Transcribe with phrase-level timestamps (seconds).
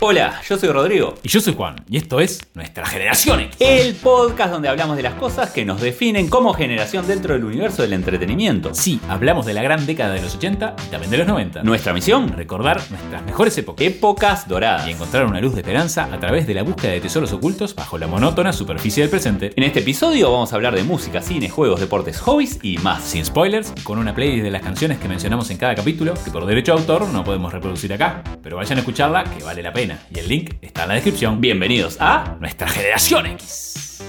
[0.00, 1.16] Hola, yo soy Rodrigo.
[1.24, 3.56] Y yo soy Juan, y esto es Nuestra Generación X.
[3.58, 7.82] El podcast donde hablamos de las cosas que nos definen como generación dentro del universo
[7.82, 8.72] del entretenimiento.
[8.74, 11.64] Sí, hablamos de la gran década de los 80 y también de los 90.
[11.64, 14.86] Nuestra misión, Recordar nuestras mejores épocas épocas doradas.
[14.86, 17.98] y encontrar una luz de esperanza a través de la búsqueda de tesoros ocultos bajo
[17.98, 19.52] la monótona superficie del presente.
[19.56, 23.02] En este episodio vamos a hablar de música, cine, juegos, deportes, hobbies y más.
[23.02, 26.30] Sin spoilers, y con una playlist de las canciones que mencionamos en cada capítulo, que
[26.30, 29.72] por derecho de autor no podemos reproducir acá, pero vayan a escucharla que vale la
[29.72, 29.87] pena.
[30.14, 31.40] Y el link está en la descripción.
[31.40, 34.02] Bienvenidos a Nuestra Generación X.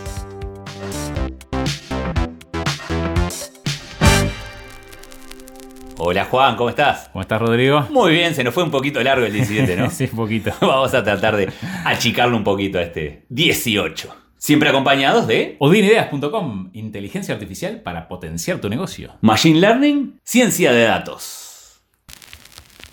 [6.01, 7.09] Hola Juan, ¿cómo estás?
[7.11, 7.85] ¿Cómo estás, Rodrigo?
[7.89, 9.89] Muy bien, se nos fue un poquito largo el 17, ¿no?
[9.91, 10.53] sí, un poquito.
[10.61, 11.49] Vamos a tratar de
[11.83, 14.15] achicarlo un poquito a este 18.
[14.37, 19.17] Siempre acompañados de Odinedeas.com, inteligencia artificial para potenciar tu negocio.
[19.19, 21.81] Machine Learning, ciencia de datos.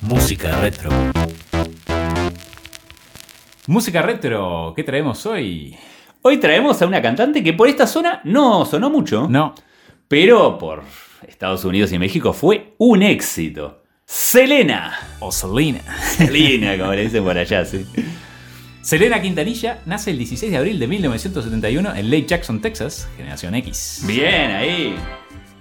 [0.01, 0.91] Música retro.
[3.69, 5.75] Música retro, ¿qué traemos hoy?
[6.23, 9.57] Hoy traemos a una cantante que por esta zona no sonó mucho, No,
[10.07, 10.85] pero por
[11.27, 13.83] Estados Unidos y México fue un éxito.
[14.05, 14.97] Selena.
[15.19, 15.81] o Selena.
[16.01, 17.85] Selena, como le dicen por allá, sí.
[18.83, 24.05] Selena Quintanilla nace el 16 de abril de 1971 en Lake Jackson, Texas, generación X.
[24.07, 24.95] Bien, ahí.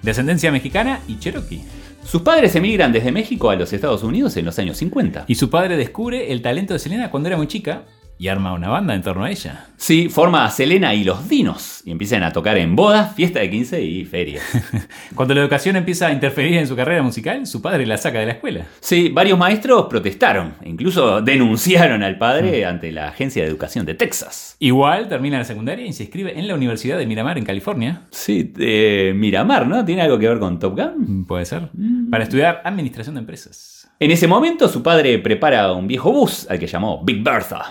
[0.04, 1.64] De ascendencia mexicana y cherokee.
[2.04, 5.26] Sus padres emigran desde México a los Estados Unidos en los años 50.
[5.28, 7.82] Y su padre descubre el talento de Selena cuando era muy chica
[8.18, 9.68] y arma una banda en torno a ella.
[9.78, 13.50] Sí, forma a Selena y los Dinos y empiezan a tocar en bodas, fiesta de
[13.50, 14.44] 15 y ferias.
[15.16, 18.26] Cuando la educación empieza a interferir en su carrera musical, su padre la saca de
[18.26, 18.66] la escuela.
[18.80, 24.56] Sí, varios maestros protestaron, incluso denunciaron al padre ante la Agencia de Educación de Texas.
[24.60, 28.04] Igual termina la secundaria y se inscribe en la Universidad de Miramar en California.
[28.12, 29.84] Sí, eh, Miramar, ¿no?
[29.84, 31.26] ¿Tiene algo que ver con Top Gun?
[31.26, 31.70] Puede ser.
[32.10, 33.75] Para estudiar administración de empresas.
[33.98, 37.64] En ese momento su padre prepara un viejo bus al que llamó Big Bertha.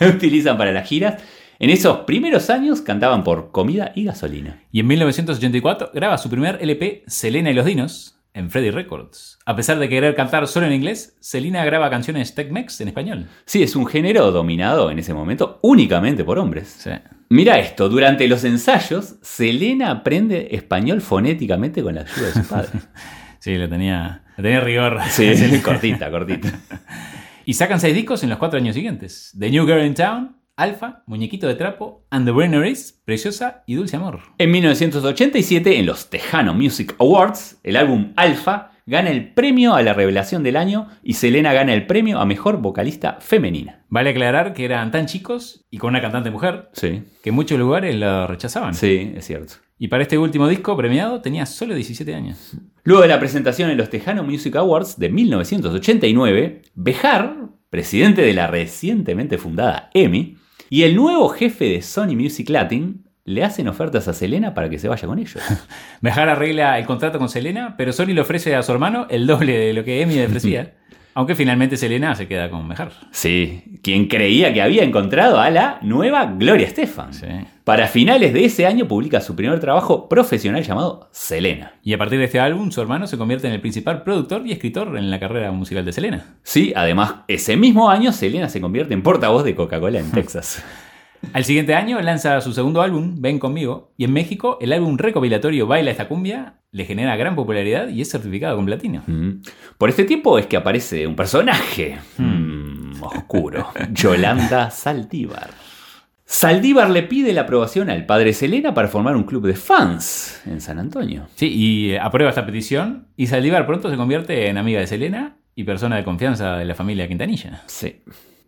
[0.00, 1.22] Utilizan para las giras.
[1.60, 4.60] En esos primeros años cantaban por comida y gasolina.
[4.72, 9.38] Y en 1984 graba su primer LP, Selena y los Dinos, en Freddy Records.
[9.46, 13.28] A pesar de querer cantar solo en inglés, Selena graba canciones Tech-Mex en español.
[13.44, 16.74] Sí, es un género dominado en ese momento únicamente por hombres.
[16.76, 16.90] Sí.
[17.28, 22.70] Mira esto, durante los ensayos, Selena aprende español fonéticamente con la ayuda de su padre.
[23.42, 24.98] Sí, lo tenía, tenía rigor.
[25.10, 26.52] Sí, cortita, cortita.
[27.44, 29.34] Y sacan seis discos en los cuatro años siguientes.
[29.36, 33.74] The New Girl in Town, Alpha, Muñequito de Trapo, And the Winner Is, Preciosa y
[33.74, 34.20] Dulce Amor.
[34.38, 39.92] En 1987, en los Tejano Music Awards, el álbum Alpha gana el premio a la
[39.92, 43.84] revelación del año y Selena gana el premio a mejor vocalista femenina.
[43.88, 47.58] Vale aclarar que eran tan chicos y con una cantante mujer Sí, que en muchos
[47.58, 48.74] lugares la rechazaban.
[48.74, 49.54] sí, es cierto.
[49.82, 52.52] Y para este último disco premiado tenía solo 17 años.
[52.84, 58.46] Luego de la presentación en los Tejano Music Awards de 1989, Bejar, presidente de la
[58.46, 60.36] recientemente fundada EMI,
[60.70, 64.78] y el nuevo jefe de Sony Music Latin le hacen ofertas a Selena para que
[64.78, 65.42] se vaya con ellos.
[66.00, 69.58] Bejar arregla el contrato con Selena, pero Sony le ofrece a su hermano el doble
[69.58, 70.74] de lo que Emi le ofrecía.
[71.14, 72.92] aunque finalmente Selena se queda con Bejar.
[73.10, 77.12] Sí, quien creía que había encontrado a la nueva Gloria Estefan.
[77.12, 77.26] Sí.
[77.64, 81.74] Para finales de ese año publica su primer trabajo profesional llamado Selena.
[81.82, 84.52] Y a partir de este álbum, su hermano se convierte en el principal productor y
[84.52, 86.36] escritor en la carrera musical de Selena.
[86.42, 90.64] Sí, además, ese mismo año Selena se convierte en portavoz de Coca-Cola en Texas.
[91.32, 95.66] Al siguiente año lanza su segundo álbum, Ven conmigo, y en México el álbum recopilatorio
[95.66, 99.02] Baila esta cumbia le genera gran popularidad y es certificado con platino.
[99.06, 99.42] Mm.
[99.78, 105.50] Por este tiempo es que aparece un personaje mm, oscuro, Yolanda Saldívar.
[106.24, 110.62] Saldívar le pide la aprobación al padre Selena para formar un club de fans en
[110.62, 111.26] San Antonio.
[111.34, 115.64] Sí, y aprueba esta petición y Saldívar pronto se convierte en amiga de Selena y
[115.64, 117.62] persona de confianza de la familia Quintanilla.
[117.66, 118.02] Sí,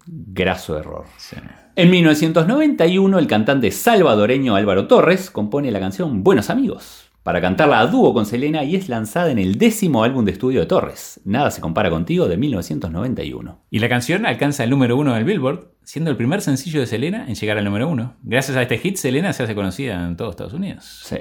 [0.07, 1.05] graso error.
[1.17, 1.37] Sí.
[1.77, 7.87] En 1991, el cantante salvadoreño Álvaro Torres compone la canción Buenos Amigos para cantarla a
[7.87, 11.51] dúo con Selena y es lanzada en el décimo álbum de estudio de Torres, Nada
[11.51, 13.63] se compara contigo, de 1991.
[13.71, 17.27] Y la canción alcanza el número uno del Billboard, siendo el primer sencillo de Selena
[17.27, 18.17] en llegar al número uno.
[18.23, 21.01] Gracias a este hit, Selena se hace conocida en todo Estados Unidos.
[21.05, 21.17] Sí.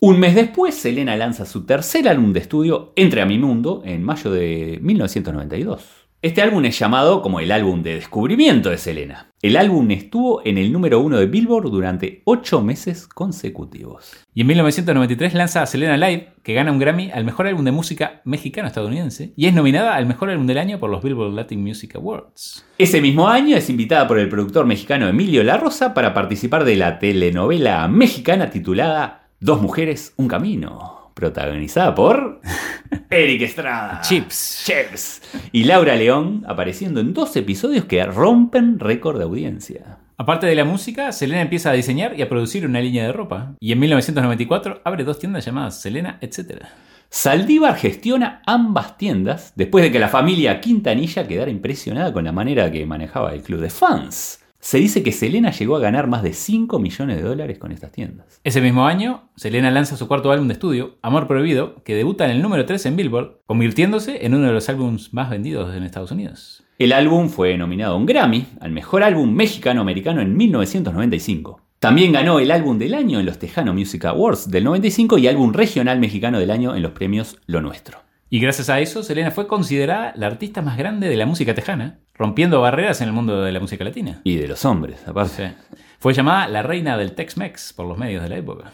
[0.00, 4.02] Un mes después, Selena lanza su tercer álbum de estudio, Entre a mi mundo, en
[4.02, 5.99] mayo de 1992.
[6.22, 9.32] Este álbum es llamado como el álbum de descubrimiento de Selena.
[9.40, 14.12] El álbum estuvo en el número uno de Billboard durante ocho meses consecutivos.
[14.34, 18.20] Y en 1993 lanza Selena Live, que gana un Grammy al mejor álbum de música
[18.26, 22.66] mexicano-estadounidense, y es nominada al mejor álbum del año por los Billboard Latin Music Awards.
[22.76, 26.76] Ese mismo año es invitada por el productor mexicano Emilio La Rosa para participar de
[26.76, 32.40] la telenovela mexicana titulada Dos mujeres, un camino, protagonizada por
[33.10, 34.00] Eric Estrada.
[34.00, 34.64] Chips.
[34.64, 35.22] Chips.
[35.52, 39.98] Y Laura León apareciendo en dos episodios que rompen récord de audiencia.
[40.16, 43.54] Aparte de la música, Selena empieza a diseñar y a producir una línea de ropa.
[43.60, 46.64] Y en 1994 abre dos tiendas llamadas Selena, etc.
[47.08, 52.70] Saldívar gestiona ambas tiendas después de que la familia Quintanilla quedara impresionada con la manera
[52.70, 54.39] que manejaba el club de fans.
[54.62, 57.92] Se dice que Selena llegó a ganar más de 5 millones de dólares con estas
[57.92, 58.40] tiendas.
[58.44, 62.32] Ese mismo año, Selena lanza su cuarto álbum de estudio, Amor Prohibido, que debuta en
[62.32, 66.10] el número 3 en Billboard, convirtiéndose en uno de los álbumes más vendidos en Estados
[66.10, 66.62] Unidos.
[66.78, 71.62] El álbum fue nominado a un Grammy al mejor álbum mexicano-americano en 1995.
[71.78, 75.54] También ganó el álbum del año en los Tejano Music Awards del 95 y álbum
[75.54, 78.09] regional mexicano del año en los premios Lo Nuestro.
[78.32, 81.98] Y gracias a eso, Selena fue considerada la artista más grande de la música tejana,
[82.14, 84.20] rompiendo barreras en el mundo de la música latina.
[84.22, 85.48] Y de los hombres, aparte.
[85.48, 85.76] Sí.
[85.98, 88.70] Fue llamada la reina del Tex-Mex por los medios de la época.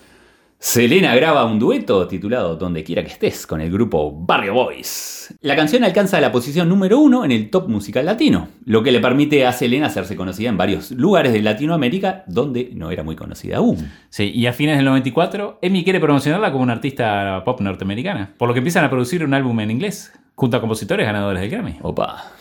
[0.59, 5.35] Selena graba un dueto titulado Donde quiera que estés con el grupo Barrio Boys.
[5.41, 9.01] La canción alcanza la posición número uno en el top musical latino, lo que le
[9.01, 13.59] permite a Selena hacerse conocida en varios lugares de Latinoamérica donde no era muy conocida
[13.59, 13.91] aún.
[14.09, 18.49] Sí, y a fines del 94, Emmy quiere promocionarla como una artista pop norteamericana, por
[18.49, 21.77] lo que empiezan a producir un álbum en inglés, junto a compositores ganadores del Grammy.
[21.83, 22.33] Opa.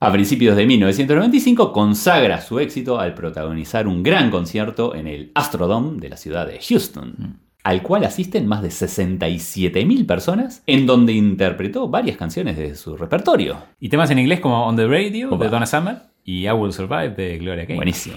[0.00, 6.00] A principios de 1995 consagra su éxito al protagonizar un gran concierto en el Astrodome
[6.00, 11.88] de la ciudad de Houston al cual asisten más de 67.000 personas, en donde interpretó
[11.88, 13.58] varias canciones de su repertorio.
[13.78, 17.10] Y temas en inglés como On the Radio de Donna Summer y I Will Survive
[17.10, 17.76] de Gloria Gaynor.
[17.76, 18.16] Buenísimo.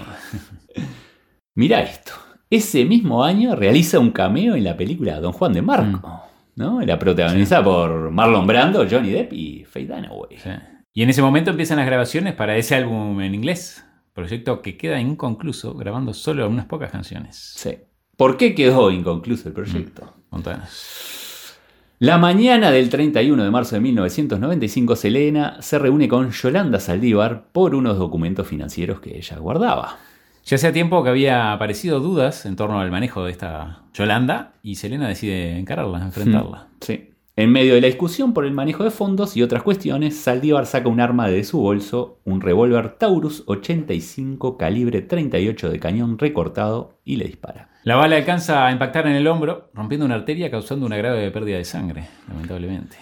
[1.54, 2.12] Mira esto.
[2.48, 6.08] Ese mismo año realiza un cameo en la película Don Juan de Marco.
[6.08, 6.32] Mm.
[6.56, 6.80] ¿no?
[6.80, 7.64] Era protagonizada sí.
[7.64, 10.38] por Marlon Brando, Johnny Depp y Faye Dunaway.
[10.38, 10.50] Sí.
[10.94, 13.84] Y en ese momento empiezan las grabaciones para ese álbum en inglés.
[14.12, 17.54] Proyecto que queda inconcluso, grabando solo unas pocas canciones.
[17.56, 17.78] Sí.
[18.22, 20.04] ¿Por qué quedó inconcluso el proyecto?
[20.04, 21.56] Mm, montañas.
[21.98, 27.74] La mañana del 31 de marzo de 1995, Selena se reúne con Yolanda Saldívar por
[27.74, 29.98] unos documentos financieros que ella guardaba.
[30.46, 34.76] Ya hacía tiempo que había aparecido dudas en torno al manejo de esta Yolanda y
[34.76, 36.68] Selena decide encararla, enfrentarla.
[36.80, 37.10] Sí.
[37.34, 40.90] En medio de la discusión por el manejo de fondos y otras cuestiones, Saldívar saca
[40.90, 47.16] un arma de su bolso, un revólver Taurus 85 calibre 38 de cañón recortado y
[47.16, 47.70] le dispara.
[47.84, 51.56] La bala alcanza a impactar en el hombro, rompiendo una arteria causando una grave pérdida
[51.56, 52.98] de sangre, lamentablemente.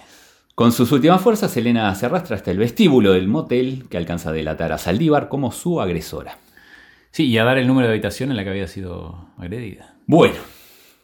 [0.54, 4.32] Con sus últimas fuerzas, Selena se arrastra hasta el vestíbulo del motel que alcanza a
[4.32, 6.38] delatar a Saldívar como su agresora.
[7.10, 9.96] Sí, y a dar el número de habitación en la que había sido agredida.
[10.06, 10.36] Bueno,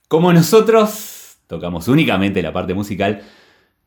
[0.06, 1.15] como nosotros
[1.46, 3.22] tocamos únicamente la parte musical,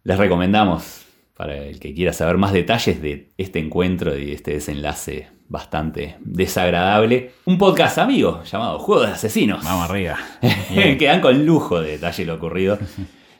[0.03, 5.29] les recomendamos, para el que quiera saber más detalles de este encuentro y este desenlace
[5.47, 9.63] bastante desagradable, un podcast amigo llamado Juego de Asesinos.
[9.63, 10.17] Vamos arriba.
[10.73, 12.77] que dan con lujo de detalle lo ocurrido.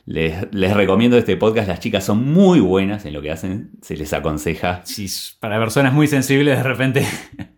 [0.06, 3.96] Les, les, recomiendo este podcast, las chicas son muy buenas en lo que hacen, se
[3.96, 4.80] les aconseja.
[4.84, 5.06] Sí,
[5.38, 7.06] para personas muy sensibles de repente.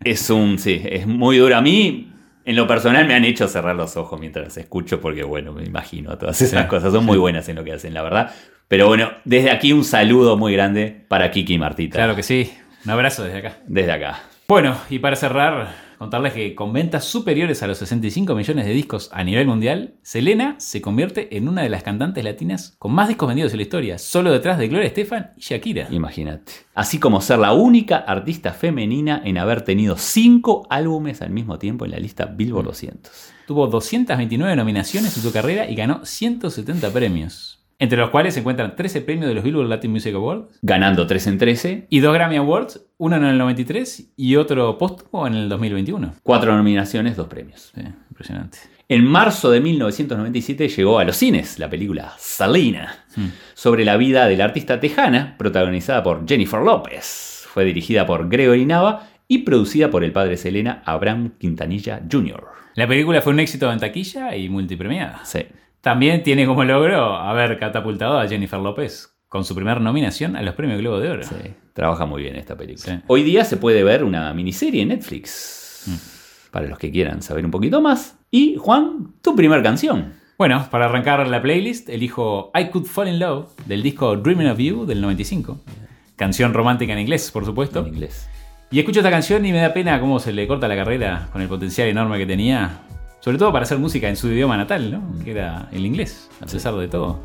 [0.05, 1.57] Es un, sí, es muy duro.
[1.57, 2.12] A mí,
[2.45, 6.17] en lo personal, me han hecho cerrar los ojos mientras escucho, porque bueno, me imagino
[6.19, 8.33] todas esas sí, cosas, son muy buenas en lo que hacen, la verdad.
[8.69, 11.97] Pero bueno, desde aquí un saludo muy grande para Kiki y Martita.
[11.97, 12.53] Claro que sí,
[12.85, 13.59] un abrazo desde acá.
[13.67, 14.21] Desde acá.
[14.49, 19.09] Bueno, y para cerrar, contarles que con ventas superiores a los 65 millones de discos
[19.13, 23.29] a nivel mundial, Selena se convierte en una de las cantantes latinas con más discos
[23.29, 25.87] vendidos en la historia, solo detrás de Gloria Estefan y Shakira.
[25.93, 26.55] Imagínate.
[26.75, 31.85] Así como ser la única artista femenina en haber tenido 5 álbumes al mismo tiempo
[31.85, 33.13] en la lista Billboard 200.
[33.47, 37.52] Tuvo 229 nominaciones en su carrera y ganó 170 premios.
[37.83, 40.61] Entre los cuales se encuentran 13 premios de los Billboard Latin Music Awards.
[40.63, 41.87] Ganando 3 en 13.
[41.91, 46.15] Y 2 Grammy Awards, uno en el 93 y otro póstumo en el 2021.
[46.23, 47.73] 4 nominaciones, 2 premios.
[47.75, 48.59] Sí, impresionante.
[48.89, 53.27] En marzo de 1997 llegó a los cines la película Salina, hmm.
[53.55, 57.47] sobre la vida de la artista tejana, protagonizada por Jennifer López.
[57.49, 62.45] Fue dirigida por Gregory Nava y producida por el padre Selena, Abraham Quintanilla Jr.
[62.77, 65.25] La película fue un éxito en taquilla y multipremiada.
[65.25, 65.41] Sí.
[65.83, 70.55] También tiene como logro haber catapultado a Jennifer López con su primera nominación a los
[70.55, 71.23] premios Globo de Oro.
[71.25, 71.35] Sí,
[71.73, 72.99] trabaja muy bien esta película.
[72.99, 73.03] Sí.
[73.09, 75.83] Hoy día se puede ver una miniserie en Netflix.
[75.87, 76.53] Mm.
[76.53, 78.17] Para los que quieran saber un poquito más.
[78.31, 80.13] Y Juan, tu primera canción.
[80.39, 84.59] Bueno, para arrancar la playlist, elijo I Could Fall in Love del disco Dreaming of
[84.59, 85.65] You del 95.
[86.15, 87.81] Canción romántica en inglés, por supuesto.
[87.81, 88.29] En inglés.
[88.71, 91.43] Y escucho esta canción y me da pena cómo se le corta la carrera con
[91.43, 92.83] el potencial enorme que tenía
[93.23, 95.25] sobre todo para hacer música en su idioma natal, ¿no?
[95.25, 97.21] Que era el inglés, a pesar de todo.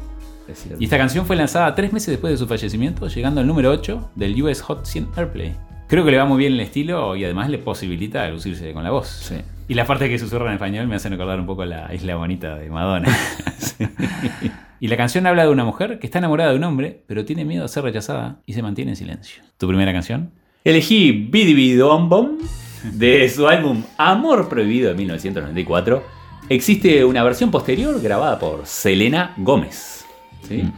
[0.80, 4.12] Y esta canción fue lanzada tres meses después de su fallecimiento, llegando al número 8
[4.16, 5.56] del US Hot 100 Airplay.
[5.88, 8.92] Creo que le va muy bien el estilo y además le posibilita lucirse con la
[8.92, 9.08] voz.
[9.08, 9.36] Sí.
[9.68, 12.56] Y la parte que susurra en español me hacen recordar un poco la isla bonita
[12.56, 13.10] de Madonna.
[13.58, 13.84] sí.
[14.80, 17.46] Y la canción habla de una mujer que está enamorada de un hombre, pero tiene
[17.46, 19.42] miedo a ser rechazada y se mantiene en silencio.
[19.58, 20.32] ¿Tu primera canción?
[20.63, 22.38] Elegí Bidi Bom Bom
[22.84, 26.04] de su álbum Amor Prohibido de 1994.
[26.50, 30.06] Existe una versión posterior grabada por Selena Gómez.
[30.48, 30.64] ¿sí?
[30.64, 30.74] Mm.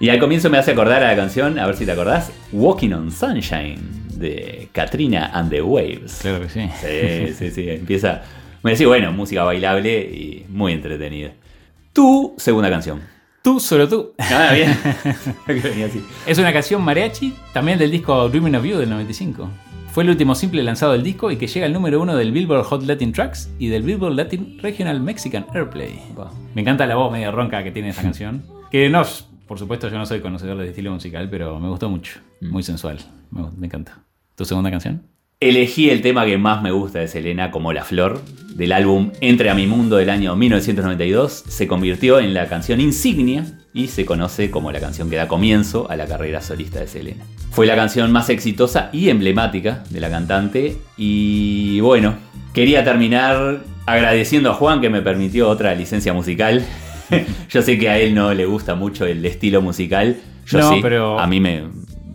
[0.00, 2.92] Y al comienzo me hace acordar a la canción, a ver si te acordás, Walking
[2.92, 6.18] on Sunshine de Katrina and the Waves.
[6.20, 6.68] Claro que sí.
[6.80, 7.70] Sí, sí, sí.
[7.70, 8.22] Empieza.
[8.62, 11.32] Me decía, bueno, música bailable y muy entretenida.
[11.92, 13.02] Tu segunda canción.
[13.42, 14.14] Tú, solo tú.
[14.18, 14.76] Ah, bien.
[16.26, 19.48] Es una canción mariachi, también del disco Dreaming of You del 95.
[19.94, 22.64] Fue el último simple lanzado del disco y que llega al número uno del Billboard
[22.64, 26.00] Hot Latin Tracks y del Billboard Latin Regional Mexican Airplay.
[26.16, 26.30] Wow.
[26.52, 28.42] Me encanta la voz medio ronca que tiene esa canción.
[28.72, 29.04] Que no,
[29.46, 32.18] por supuesto, yo no soy conocedor del estilo musical, pero me gustó mucho.
[32.40, 32.98] Muy sensual.
[33.30, 34.00] Me, me encanta.
[34.34, 35.04] ¿Tu segunda canción?
[35.38, 38.20] Elegí el tema que más me gusta de Selena como La Flor,
[38.56, 41.44] del álbum Entre a mi mundo del año 1992.
[41.46, 45.90] Se convirtió en la canción insignia y se conoce como la canción que da comienzo
[45.90, 47.24] a la carrera solista de Selena.
[47.50, 52.14] Fue la canción más exitosa y emblemática de la cantante y bueno,
[52.52, 56.64] quería terminar agradeciendo a Juan que me permitió otra licencia musical.
[57.50, 60.16] Yo sé que a él no le gusta mucho el estilo musical.
[60.46, 61.64] Yo No, sí, pero- a mí me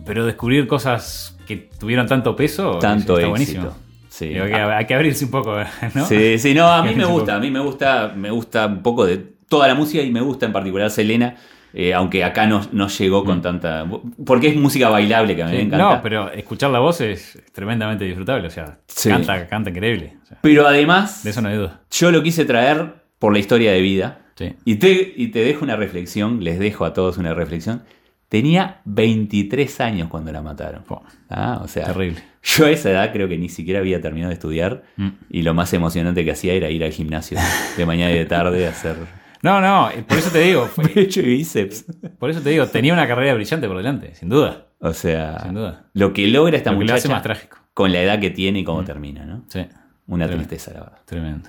[0.06, 3.30] Pero descubrir cosas que tuvieron tanto peso tanto está éxito.
[3.30, 3.76] buenísimo.
[4.08, 4.26] Sí.
[4.38, 5.56] Hay, que, hay que abrirse un poco,
[5.94, 6.06] ¿no?
[6.06, 9.04] Sí, sí, no, a mí me gusta, a mí me gusta, me gusta un poco
[9.06, 11.34] de toda la música y me gusta en particular Selena,
[11.74, 13.84] eh, aunque acá no, no llegó con tanta...
[14.24, 15.66] Porque es música bailable que a mí me Mm.
[15.66, 15.96] Encanta.
[15.96, 18.46] No, pero escuchar la voz es tremendamente disfrutable.
[18.46, 19.08] O sea, Sí.
[19.10, 20.16] canta, canta increíble.
[20.22, 21.80] O sea, Pero además, de eso no hay duda.
[21.90, 24.20] yo lo quise traer por la historia de vida.
[24.36, 24.54] Sí.
[24.64, 27.82] Y te, y te dejo una reflexión, les dejo a todos una reflexión.
[28.28, 30.84] Tenía 23 años cuando la mataron.
[31.28, 32.22] Ah, o sea, terrible.
[32.42, 35.08] yo a esa edad creo que ni siquiera había terminado de estudiar Mm.
[35.30, 37.38] y lo más emocionante que hacía era ir al gimnasio
[37.76, 38.96] de mañana y de tarde a hacer
[39.42, 40.66] No, no, eh, por eso te digo.
[40.66, 41.84] fue- pecho y bíceps.
[42.18, 44.66] por eso te digo, tenía una carrera brillante por delante, sin duda.
[44.80, 45.84] O sea, Sin duda.
[45.94, 47.58] lo que logra esta Lo que lo hace muchacha más trágico.
[47.74, 49.44] con la edad que tiene y cómo termina, ¿no?
[49.48, 49.60] Sí,
[50.06, 50.48] Una Tremendo.
[50.48, 50.98] tristeza, la verdad.
[51.04, 51.48] tremendo.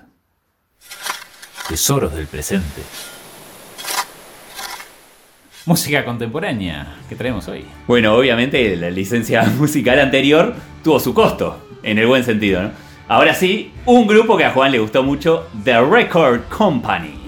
[1.69, 2.81] Tesoros del presente.
[5.65, 7.65] Música contemporánea que traemos hoy.
[7.87, 12.71] Bueno, obviamente la licencia musical anterior tuvo su costo, en el buen sentido, ¿no?
[13.07, 17.20] Ahora sí, un grupo que a Juan le gustó mucho, The Record Company.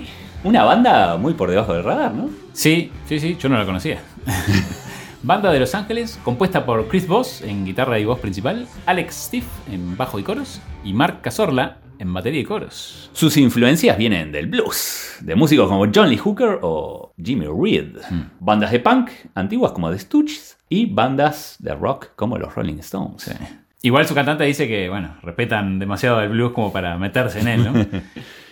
[0.43, 2.29] Una banda muy por debajo del radar, ¿no?
[2.51, 4.01] Sí, sí, sí, yo no la conocía.
[5.23, 9.45] Banda de Los Ángeles, compuesta por Chris Voss en guitarra y voz principal, Alex Stiff
[9.71, 13.09] en bajo y coros y Mark Cazorla en batería y coros.
[13.13, 17.99] Sus influencias vienen del blues, de músicos como John Lee Hooker o Jimmy Reed,
[18.41, 23.33] bandas de punk antiguas como The Stooges y bandas de rock como los Rolling Stones.
[23.81, 27.63] Igual su cantante dice que, bueno, respetan demasiado el blues como para meterse en él,
[27.63, 27.73] ¿no?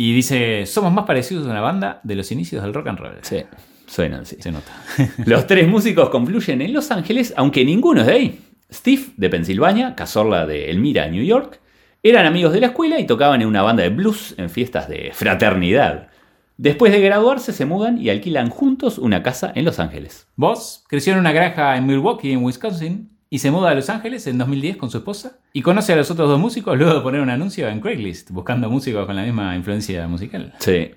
[0.00, 3.18] y dice, somos más parecidos a una banda de los inicios del rock and roll.
[3.22, 3.42] Sí,
[3.88, 4.36] suenan así.
[4.38, 4.70] Se nota.
[5.26, 8.40] Los tres músicos confluyen en Los Ángeles, aunque ninguno es de ahí.
[8.72, 11.58] Steve, de Pensilvania, Cazorla de Elmira, New York,
[12.00, 15.10] eran amigos de la escuela y tocaban en una banda de blues en fiestas de
[15.12, 16.10] fraternidad.
[16.56, 20.28] Después de graduarse, se mudan y alquilan juntos una casa en Los Ángeles.
[20.36, 24.26] Voss creció en una granja en Milwaukee, en Wisconsin, y se muda a Los Ángeles
[24.26, 27.20] en 2010 con su esposa y conoce a los otros dos músicos luego de poner
[27.20, 30.54] un anuncio en Craigslist buscando músicos con la misma influencia musical.
[30.58, 30.90] Sí.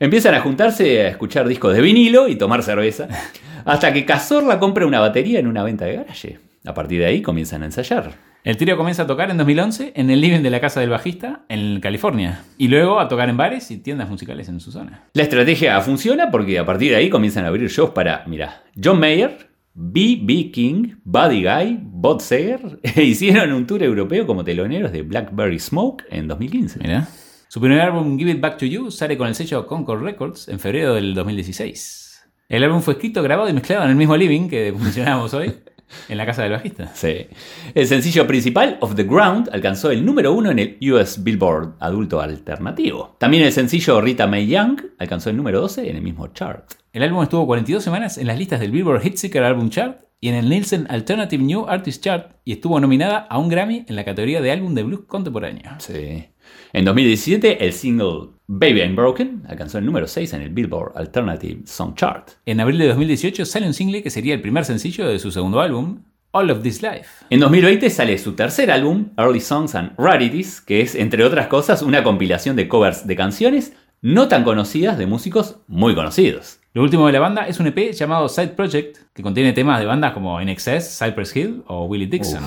[0.00, 3.08] Empiezan a juntarse a escuchar discos de vinilo y tomar cerveza,
[3.64, 6.40] hasta que Cazorla compra una batería en una venta de garaje.
[6.64, 8.14] A partir de ahí comienzan a ensayar.
[8.42, 11.40] El trío comienza a tocar en 2011 en el living de la casa del bajista
[11.48, 15.02] en California y luego a tocar en bares y tiendas musicales en su zona.
[15.14, 19.00] La estrategia funciona porque a partir de ahí comienzan a abrir shows para, mira, John
[19.00, 20.50] Mayer, B.B.
[20.52, 26.04] King, Buddy Guy, Bob Seger, e hicieron un tour europeo como teloneros de Blackberry Smoke
[26.10, 26.78] en 2015.
[26.80, 27.06] Mira.
[27.48, 30.58] Su primer álbum Give It Back to You sale con el sello Concord Records en
[30.58, 32.26] febrero del 2016.
[32.48, 35.52] El álbum fue escrito, grabado y mezclado en el mismo living que mencionábamos hoy,
[36.08, 36.90] en la casa del bajista.
[36.94, 37.26] Sí.
[37.74, 42.20] El sencillo principal, Off the Ground, alcanzó el número uno en el US Billboard Adulto
[42.20, 43.16] Alternativo.
[43.18, 46.72] También el sencillo Rita Mae Young alcanzó el número 12 en el mismo chart.
[46.92, 50.34] El álbum estuvo 42 semanas en las listas del Billboard Hitseeker Album Chart y en
[50.34, 54.40] el Nielsen Alternative New Artist Chart y estuvo nominada a un Grammy en la categoría
[54.40, 55.72] de álbum de blues contemporáneo.
[55.78, 56.26] Sí.
[56.72, 61.62] En 2017, el single Baby I'm Broken alcanzó el número 6 en el Billboard Alternative
[61.64, 62.30] Song Chart.
[62.44, 65.60] En abril de 2018 sale un single que sería el primer sencillo de su segundo
[65.60, 67.24] álbum, All of This Life.
[67.30, 71.82] En 2020 sale su tercer álbum, Early Songs and Rarities, que es, entre otras cosas,
[71.82, 73.72] una compilación de covers de canciones
[74.02, 76.60] no tan conocidas de músicos muy conocidos.
[76.74, 79.86] Lo último de la banda es un EP llamado Side Project, que contiene temas de
[79.86, 82.44] bandas como NXS, Cypress Hill o Willie Dixon.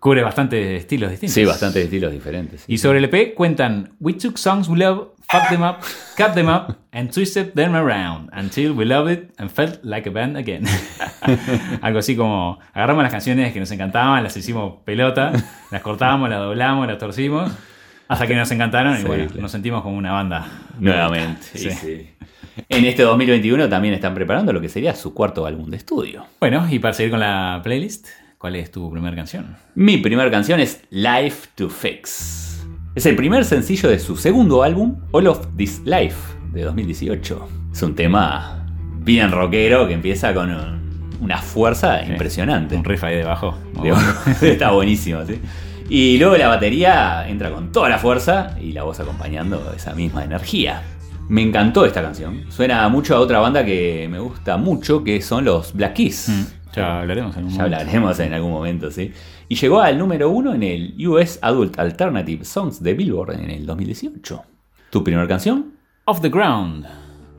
[0.00, 1.34] Cubre bastantes estilos distintos.
[1.34, 2.60] Sí, bastantes estilos diferentes.
[2.62, 2.74] sí.
[2.74, 5.78] Y sobre el EP cuentan We Took Songs We Love fucked them up,
[6.16, 10.12] cut them up, and twisted them around until we loved it and felt like a
[10.12, 10.64] band again.
[11.82, 15.32] Algo así como agarramos las canciones que nos encantaban, las hicimos pelota,
[15.70, 17.50] las cortamos, las doblamos, las torcimos,
[18.08, 19.42] hasta que nos encantaron y Sí, bueno, claro.
[19.42, 20.46] nos sentimos como una banda.
[20.78, 21.42] Nuevamente.
[21.54, 21.70] Sí.
[21.70, 22.10] sí, sí.
[22.68, 26.24] En este 2021 también están preparando lo que sería su cuarto álbum de estudio.
[26.40, 28.06] Bueno, y para seguir con la playlist,
[28.38, 29.56] ¿cuál es tu primera canción?
[29.74, 32.64] Mi primera canción es Life to Fix.
[32.94, 36.16] Es el primer sencillo de su segundo álbum, All of This Life,
[36.52, 37.48] de 2018.
[37.72, 38.66] Es un tema
[39.00, 40.76] bien rockero que empieza con un-
[41.20, 42.76] una fuerza impresionante.
[42.76, 43.56] Un riff ahí debajo.
[44.42, 45.40] Está buenísimo, ¿sí?
[45.88, 50.24] Y luego la batería entra con toda la fuerza y la voz acompañando esa misma
[50.24, 50.82] energía.
[51.28, 52.44] Me encantó esta canción.
[52.50, 56.28] Suena mucho a otra banda que me gusta mucho, que son los Black Keys.
[56.28, 57.62] Mm, Ya hablaremos en Ya momento.
[57.64, 59.12] hablaremos en algún momento, ¿sí?
[59.48, 63.66] Y llegó al número uno en el US Adult Alternative Songs de Billboard en el
[63.66, 64.42] 2018.
[64.90, 65.72] ¿Tu primera canción?
[66.04, 66.86] Off the Ground,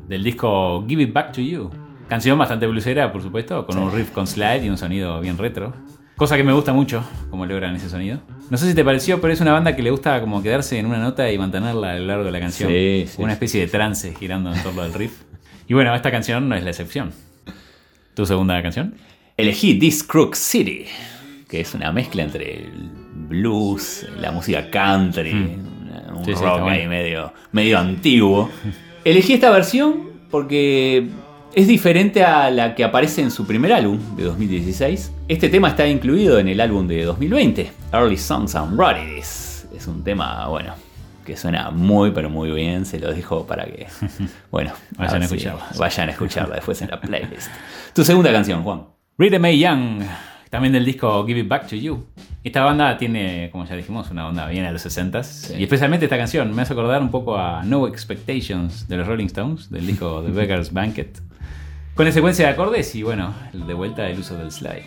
[0.07, 1.69] del disco Give It Back to You.
[2.09, 5.73] Canción bastante blusera, por supuesto, con un riff con slide y un sonido bien retro.
[6.15, 8.19] Cosa que me gusta mucho, cómo logran ese sonido.
[8.49, 10.87] No sé si te pareció, pero es una banda que le gusta como quedarse en
[10.87, 12.69] una nota y mantenerla a lo largo de la canción.
[12.71, 15.21] Sí, sí, una especie de trance girando en torno al riff.
[15.67, 17.11] Y bueno, esta canción no es la excepción.
[18.15, 18.95] ¿Tu segunda canción?
[19.37, 20.85] Elegí This Crook City,
[21.47, 22.89] que es una mezcla entre el
[23.29, 26.25] blues, la música country, una- un Mm.
[26.25, 28.49] Sí, rock ahí medio, medio antiguo.
[29.05, 31.07] Elegí esta versión porque
[31.53, 35.11] es diferente a la que aparece en su primer álbum de 2016.
[35.27, 39.67] Este tema está incluido en el álbum de 2020, Early Songs and Rarities.
[39.75, 40.73] Es un tema, bueno,
[41.25, 43.85] que suena muy pero muy bien, se lo dejo para que,
[44.51, 45.67] bueno, Vayan a si- escucharla.
[45.77, 47.49] Vayan a escucharla después en la playlist.
[47.93, 48.81] Tu segunda canción, Juan.
[49.17, 50.01] Rita Mae Young,
[50.49, 52.05] también del disco Give It Back to You.
[52.43, 55.57] Esta banda tiene, como ya dijimos, una onda bien a los 60s.
[55.57, 59.25] Y especialmente esta canción me hace acordar un poco a No Expectations de los Rolling
[59.25, 61.19] Stones, del disco The Beggar's Banquet.
[61.95, 64.83] Con la secuencia de acordes y bueno, de vuelta el uso del slide.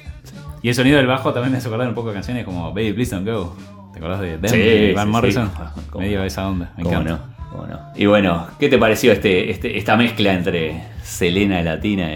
[0.62, 2.92] Y el sonido del bajo también me hace acordar un poco a canciones como Baby
[2.92, 3.56] Please Don't Go.
[3.92, 5.48] ¿Te acordás de Them, Sí, de Van sí, Morrison?
[5.50, 5.80] sí.
[5.90, 6.24] ¿Cómo Medio no?
[6.24, 6.72] esa onda.
[6.76, 7.24] Me ¿Cómo encanta.
[7.40, 7.50] no?
[7.50, 7.80] ¿Cómo no?
[7.96, 12.12] Y bueno, ¿qué te pareció este, este- esta mezcla entre Selena Latina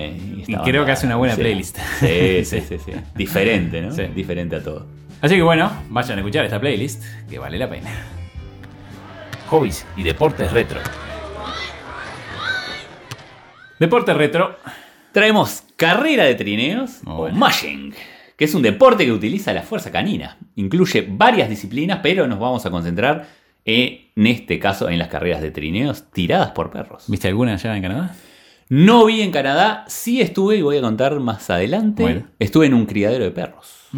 [0.48, 0.70] y banda?
[0.70, 1.40] creo que hace una buena Sí.
[1.40, 1.78] playlist.
[2.00, 2.92] Sí, sí, sí, sí.
[3.14, 3.92] Diferente, ¿no?
[3.92, 4.02] Sí.
[4.14, 4.87] Diferente a todo.
[5.20, 7.90] Así que bueno, vayan a escuchar esta playlist que vale la pena.
[9.48, 10.80] Hobbies y deportes retro.
[13.78, 14.57] Deporte retro.
[15.12, 17.37] Traemos carrera de trineos Muy o bueno.
[17.38, 17.94] mushing,
[18.37, 20.38] que es un deporte que utiliza la fuerza canina.
[20.57, 23.26] Incluye varias disciplinas, pero nos vamos a concentrar
[23.64, 27.04] en este caso en las carreras de trineos tiradas por perros.
[27.09, 28.14] ¿Viste alguna allá en Canadá?
[28.68, 32.03] No vi en Canadá, sí estuve y voy a contar más adelante.
[32.03, 32.27] Bueno.
[32.38, 33.88] Estuve en un criadero de perros.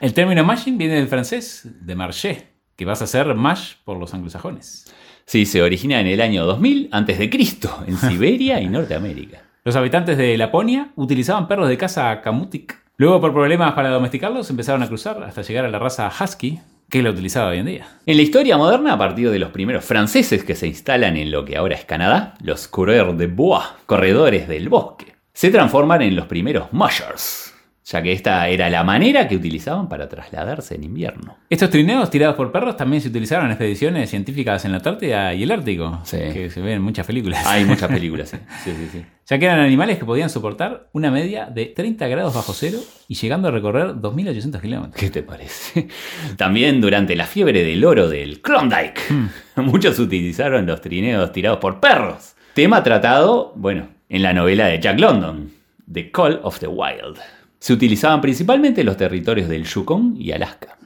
[0.00, 4.12] El término mashing viene del francés, de marché, que vas a hacer mash por los
[4.14, 4.92] anglosajones.
[5.26, 9.42] Sí, se origina en el año 2000 antes de Cristo, en Siberia y Norteamérica.
[9.64, 12.78] Los habitantes de Laponia utilizaban perros de caza Kamutik.
[12.96, 17.02] Luego, por problemas para domesticarlos, empezaron a cruzar hasta llegar a la raza Husky, que
[17.02, 17.86] la utilizada hoy en día.
[18.06, 21.44] En la historia moderna, a partir de los primeros franceses que se instalan en lo
[21.44, 26.26] que ahora es Canadá, los coureurs de bois, corredores del bosque, se transforman en los
[26.26, 27.43] primeros mushers,
[27.86, 31.36] ya que esta era la manera que utilizaban para trasladarse en invierno.
[31.50, 35.42] Estos trineos tirados por perros también se utilizaron en expediciones científicas en la Antártida y
[35.42, 36.16] el Ártico, Sí.
[36.32, 37.46] que se ven en muchas películas.
[37.46, 38.88] Hay muchas películas, sí, sí, sí.
[38.90, 39.04] sí.
[39.26, 43.16] ya que eran animales que podían soportar una media de 30 grados bajo cero y
[43.16, 44.96] llegando a recorrer 2.800 kilómetros.
[44.98, 45.88] ¿Qué te parece?
[46.38, 49.00] También durante la fiebre del oro del Klondike,
[49.56, 52.34] muchos utilizaron los trineos tirados por perros.
[52.54, 55.52] Tema tratado, bueno, en la novela de Jack London,
[55.92, 57.18] The Call of the Wild.
[57.64, 60.76] Se utilizaban principalmente en los territorios del Yukon y Alaska.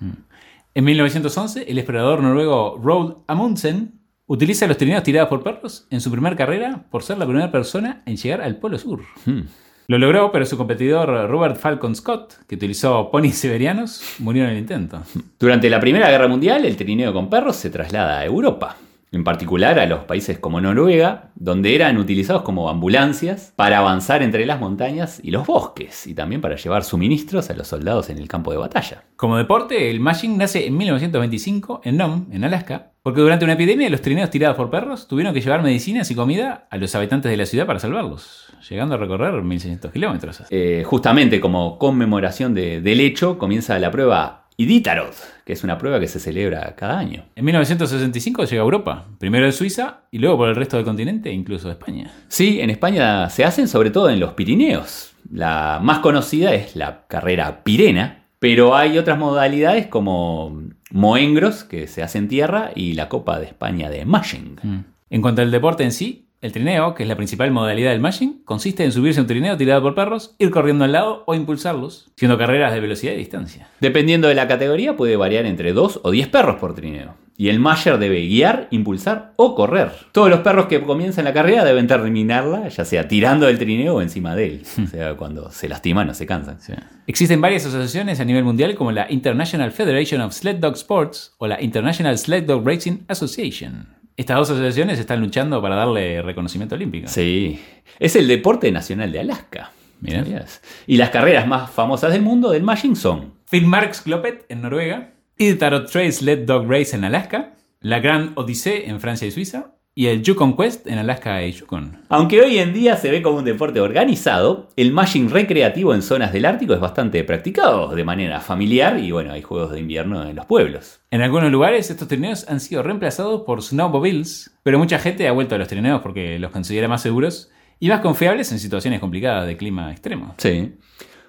[0.72, 6.08] En 1911, el explorador noruego Roald Amundsen utiliza los trineos tirados por perros en su
[6.08, 9.00] primera carrera por ser la primera persona en llegar al Polo Sur.
[9.26, 9.40] Hmm.
[9.88, 14.58] Lo logró, pero su competidor Robert Falcon Scott, que utilizó ponis siberianos, murió en el
[14.58, 15.02] intento.
[15.36, 18.76] Durante la Primera Guerra Mundial, el trineo con perros se traslada a Europa,
[19.10, 24.44] en particular a los países como Noruega, donde eran utilizados como ambulancias para avanzar entre
[24.46, 28.28] las montañas y los bosques, y también para llevar suministros a los soldados en el
[28.28, 29.04] campo de batalla.
[29.16, 33.88] Como deporte, el mashing nace en 1925 en Nome, en Alaska, porque durante una epidemia
[33.88, 37.36] los trineos tirados por perros tuvieron que llevar medicinas y comida a los habitantes de
[37.36, 40.42] la ciudad para salvarlos, llegando a recorrer 1.600 kilómetros.
[40.50, 45.14] Eh, justamente como conmemoración de- del hecho, comienza la prueba Iditarod,
[45.48, 47.24] que es una prueba que se celebra cada año.
[47.34, 51.32] En 1965 llega a Europa, primero en Suiza y luego por el resto del continente
[51.32, 52.12] incluso España.
[52.28, 55.14] Sí, en España se hacen sobre todo en los Pirineos.
[55.32, 62.02] La más conocida es la carrera Pirena, Pero hay otras modalidades como Moengros, que se
[62.02, 64.60] hace en tierra, y la Copa de España de Mashing.
[64.62, 64.78] Mm.
[65.08, 68.42] En cuanto al deporte en sí, el trineo, que es la principal modalidad del mashing,
[68.44, 72.10] consiste en subirse a un trineo tirado por perros, ir corriendo al lado o impulsarlos,
[72.16, 73.68] siendo carreras de velocidad y distancia.
[73.80, 77.14] Dependiendo de la categoría, puede variar entre 2 o 10 perros por trineo.
[77.36, 79.92] Y el masher debe guiar, impulsar o correr.
[80.10, 84.02] Todos los perros que comienzan la carrera deben terminarla, ya sea tirando del trineo o
[84.02, 84.62] encima de él.
[84.84, 86.60] o sea, cuando se lastiman o se cansan.
[86.60, 86.72] Sí.
[87.06, 91.46] Existen varias asociaciones a nivel mundial como la International Federation of Sled Dog Sports o
[91.46, 93.98] la International Sled Dog Racing Association.
[94.18, 97.06] Estas dos asociaciones están luchando para darle reconocimiento olímpico.
[97.06, 97.60] Sí.
[98.00, 99.70] Es el deporte nacional de Alaska.
[100.04, 100.60] ¿Sabías?
[100.88, 105.86] Y las carreras más famosas del mundo del mashing son Finnmarks Glopet en Noruega, Iditarod
[105.86, 110.22] Trail Sled Dog Race en Alaska, la Grand Odyssée en Francia y Suiza, y el
[110.22, 111.98] Yukon Quest en Alaska y Yukon.
[112.08, 116.32] Aunque hoy en día se ve como un deporte organizado, el mashing recreativo en zonas
[116.32, 120.36] del Ártico es bastante practicado de manera familiar y bueno, hay juegos de invierno en
[120.36, 121.00] los pueblos.
[121.10, 125.56] En algunos lugares estos trineos han sido reemplazados por snowmobiles, pero mucha gente ha vuelto
[125.56, 129.56] a los trineos porque los considera más seguros y más confiables en situaciones complicadas de
[129.56, 130.32] clima extremo.
[130.36, 130.74] Sí.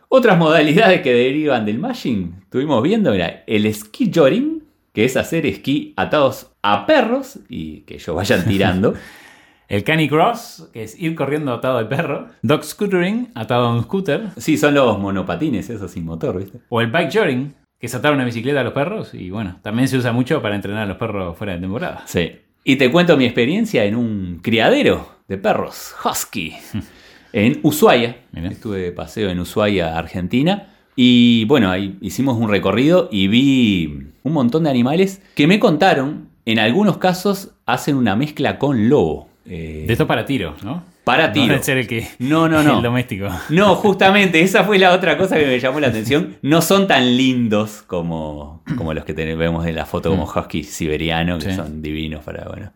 [0.10, 4.59] Otras modalidades que derivan del mashing, estuvimos viendo, mira, el ski joring,
[5.00, 8.96] que es hacer esquí atados a perros y que ellos vayan tirando.
[9.70, 12.28] El canicross, que es ir corriendo atado al perro.
[12.42, 14.32] Dog scootering, atado a un scooter.
[14.36, 16.60] sí, son los monopatines, esos sin motor, ¿viste?
[16.68, 19.14] O el bike joring, que es atar una bicicleta a los perros.
[19.14, 22.04] Y bueno, también se usa mucho para entrenar a los perros fuera de temporada.
[22.06, 22.34] Sí.
[22.66, 26.58] Y te cuento mi experiencia en un criadero de perros, Husky,
[27.32, 28.18] en Ushuaia.
[28.34, 28.50] Mirá.
[28.50, 30.74] Estuve de paseo en Ushuaia, Argentina.
[30.94, 36.30] Y bueno, ahí hicimos un recorrido y vi un montón de animales que me contaron,
[36.46, 39.28] en algunos casos hacen una mezcla con lobo.
[39.46, 40.84] Eh, De esto para tiro, ¿no?
[41.04, 41.64] Para No tiro.
[41.64, 42.08] ser el que.
[42.20, 42.78] No, no, no.
[42.78, 43.28] El doméstico.
[43.50, 46.38] No, justamente, esa fue la otra cosa que me llamó la atención.
[46.44, 51.40] No son tan lindos como, como los que vemos en la foto como husky siberiano,
[51.40, 51.56] que Sí.
[51.56, 52.72] son divinos para, bueno,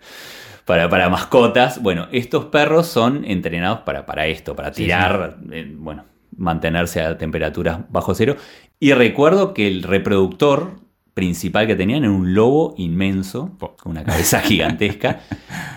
[0.65, 1.81] para, para mascotas.
[1.83, 7.17] Bueno, estos perros son entrenados para, para esto, para Sí, tirar, eh, bueno, mantenerse a
[7.19, 8.35] temperaturas bajo cero.
[8.79, 10.79] Y recuerdo que el reproductor
[11.13, 15.19] principal que tenían era un lobo inmenso, con una cabeza gigantesca.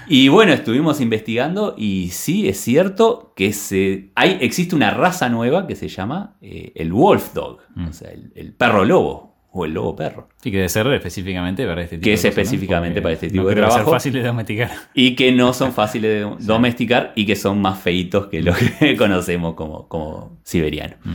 [0.08, 5.66] Y bueno, estuvimos investigando y sí, es cierto que se, hay, existe una raza nueva
[5.66, 7.88] que se llama eh, el wolf dog, Mm.
[7.88, 10.28] o sea, el, el perro lobo o el lobo perro.
[10.42, 12.40] Sí, que debe ser específicamente para este tipo Que de es cosas, ¿no?
[12.42, 13.90] específicamente para este no tipo de que trabajo.
[13.90, 14.70] fácil de domesticar.
[14.94, 18.96] Y que no son fáciles de domesticar y que son más feitos que los que
[18.98, 20.96] conocemos como, como siberiano.
[21.04, 21.14] Mm.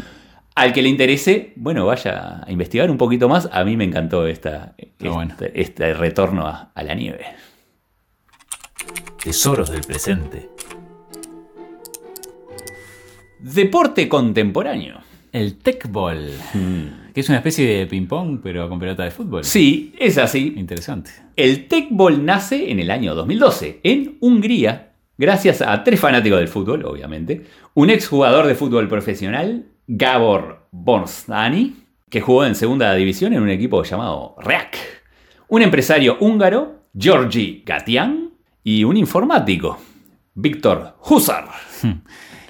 [0.55, 3.47] Al que le interese, bueno, vaya a investigar un poquito más.
[3.51, 5.33] A mí me encantó esta, este, bueno.
[5.53, 7.25] este retorno a, a la nieve.
[9.23, 10.49] Tesoros del presente.
[13.39, 14.99] Deporte contemporáneo.
[15.31, 17.13] El tech ball, Mm.
[17.13, 19.43] que es una especie de ping-pong, pero con pelota de fútbol.
[19.45, 20.53] Sí, es así.
[20.57, 21.11] Interesante.
[21.37, 26.83] El Tecbol nace en el año 2012, en Hungría, gracias a tres fanáticos del fútbol,
[26.85, 27.45] obviamente.
[27.73, 31.75] Un exjugador de fútbol profesional, Gabor Borstani,
[32.09, 34.77] que jugó en segunda división en un equipo llamado REAC.
[35.49, 38.29] Un empresario húngaro, Georgi Gatian,
[38.63, 39.77] y un informático,
[40.33, 41.49] Víctor Husar.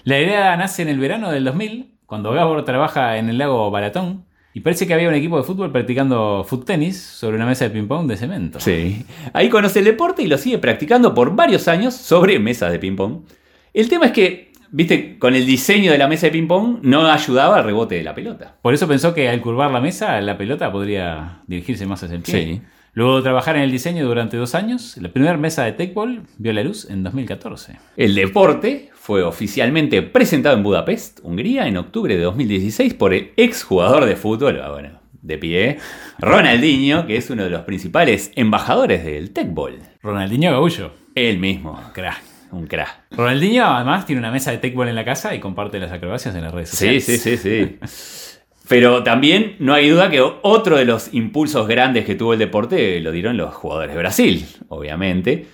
[0.04, 4.26] La idea nace en el verano del 2000, cuando Gabor trabaja en el lago Balatón,
[4.54, 7.72] y parece que había un equipo de fútbol practicando foot tenis sobre una mesa de
[7.72, 8.60] ping-pong de cemento.
[8.60, 9.04] Sí.
[9.34, 13.22] Ahí conoce el deporte y lo sigue practicando por varios años sobre mesas de ping-pong.
[13.74, 17.58] El tema es que, viste, con el diseño de la mesa de ping-pong no ayudaba
[17.58, 18.56] al rebote de la pelota.
[18.62, 22.24] Por eso pensó que al curvar la mesa, la pelota podría dirigirse más hacia el
[22.24, 22.34] pie.
[22.34, 22.62] Sí.
[22.94, 26.52] Luego de trabajar en el diseño durante dos años, la primera mesa de Techball vio
[26.52, 27.78] la luz en 2014.
[27.96, 34.06] El deporte fue oficialmente presentado en Budapest, Hungría, en octubre de 2016 por el exjugador
[34.06, 35.78] de fútbol, ah, bueno, de pie,
[36.20, 39.80] Ronaldinho, que es uno de los principales embajadores del Tecball.
[40.02, 42.31] Ronaldinho Gaullo, Él mismo, crack.
[42.52, 43.04] Un crack.
[43.12, 46.44] Ronaldinho además tiene una mesa de Techball en la casa y comparte las acrobacias en
[46.44, 47.06] las redes Sí, sociales.
[47.06, 47.78] sí, sí, sí.
[48.68, 53.00] Pero también no hay duda que otro de los impulsos grandes que tuvo el deporte
[53.02, 55.48] lo dieron los jugadores de Brasil, obviamente,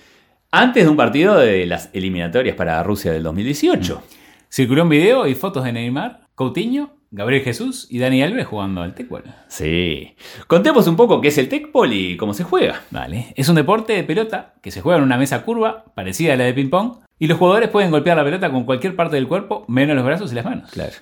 [0.52, 4.02] antes de un partido de las eliminatorias para Rusia del 2018.
[4.50, 8.94] Circuló un video y fotos de Neymar, Coutinho, Gabriel Jesús y Dani Alves jugando al
[8.94, 9.24] Techball.
[9.48, 10.14] Sí.
[10.46, 12.82] Contemos un poco qué es el Tecball y cómo se juega.
[12.90, 13.32] Vale.
[13.34, 16.44] Es un deporte de pelota que se juega en una mesa curva, parecida a la
[16.44, 19.96] de ping-pong, y los jugadores pueden golpear la pelota con cualquier parte del cuerpo, menos
[19.96, 20.70] los brazos y las manos.
[20.70, 20.92] Claro.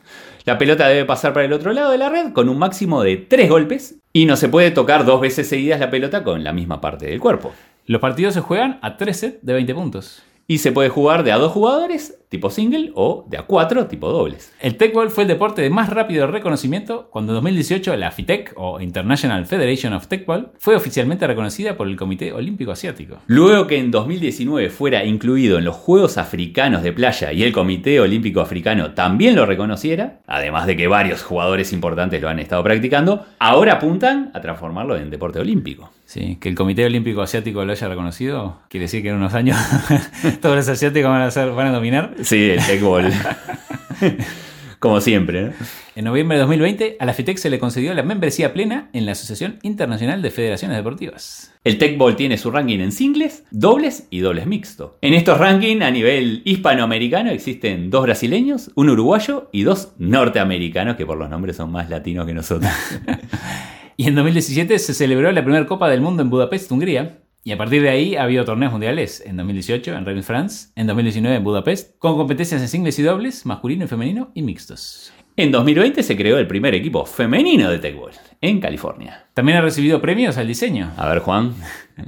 [0.44, 3.16] La pelota debe pasar para el otro lado de la red con un máximo de
[3.16, 6.80] tres golpes y no se puede tocar dos veces seguidas la pelota con la misma
[6.80, 7.52] parte del cuerpo.
[7.84, 10.22] Los partidos se juegan a tres sets de 20 puntos.
[10.46, 14.52] Y se puede jugar de a dos jugadores tipo single, o de A4, tipo dobles.
[14.60, 18.80] El Tecball fue el deporte de más rápido reconocimiento cuando en 2018 la FITEC, o
[18.80, 23.18] International Federation of Tecball, fue oficialmente reconocida por el Comité Olímpico Asiático.
[23.26, 28.00] Luego que en 2019 fuera incluido en los Juegos Africanos de Playa y el Comité
[28.00, 33.24] Olímpico Africano también lo reconociera, además de que varios jugadores importantes lo han estado practicando,
[33.38, 35.90] ahora apuntan a transformarlo en deporte olímpico.
[36.06, 39.58] Sí, que el Comité Olímpico Asiático lo haya reconocido, quiere decir que en unos años
[40.40, 42.14] todos los asiáticos van a, ser, van a dominar.
[42.22, 43.12] Sí, el Tecball.
[44.78, 45.42] Como siempre.
[45.42, 45.52] ¿no?
[45.96, 49.12] En noviembre de 2020, a la FITEC se le concedió la membresía plena en la
[49.12, 51.52] Asociación Internacional de Federaciones Deportivas.
[51.64, 54.98] El Tecball tiene su ranking en singles, dobles y dobles mixto.
[55.00, 61.06] En estos rankings a nivel hispanoamericano existen dos brasileños, un uruguayo y dos norteamericanos que
[61.06, 62.70] por los nombres son más latinos que nosotros.
[63.98, 67.22] Y en 2017 se celebró la primera Copa del Mundo en Budapest, Hungría.
[67.44, 70.86] Y a partir de ahí ha habido torneos mundiales en 2018 en Rennes, France, en
[70.86, 75.12] 2019 en Budapest, con competencias en singles y dobles, masculino y femenino y mixtos.
[75.38, 79.28] En 2020 se creó el primer equipo femenino de Tecball en California.
[79.32, 80.92] También ha recibido premios al diseño.
[80.96, 81.54] A ver, Juan,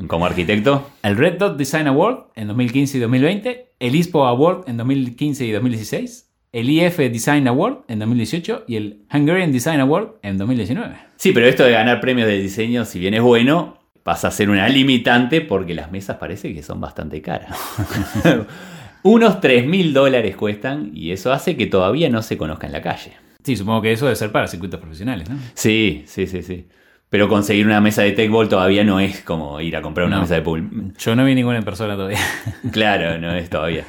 [0.09, 0.91] como arquitecto.
[1.03, 5.53] El Red Dot Design Award en 2015 y 2020, el ISPO Award en 2015 y
[5.53, 11.08] 2016, el IF Design Award en 2018 y el Hungarian Design Award en 2019.
[11.19, 14.49] Sí, pero esto de ganar premios de diseño, si bien es bueno, pasa a ser
[14.51, 17.59] una limitante porque las mesas parece que son bastante caras.
[19.03, 22.83] Unos 3 mil dólares cuestan y eso hace que todavía no se conozca en la
[22.83, 23.13] calle.
[23.43, 25.37] Sí, supongo que eso debe ser para circuitos profesionales, ¿no?
[25.55, 26.67] Sí, sí, sí, sí.
[27.09, 30.23] Pero conseguir una mesa de Tecball todavía no es como ir a comprar una No.
[30.23, 30.93] mesa de pool.
[30.99, 32.19] Yo no vi ninguna en persona todavía.
[32.73, 33.85] Claro, no es todavía.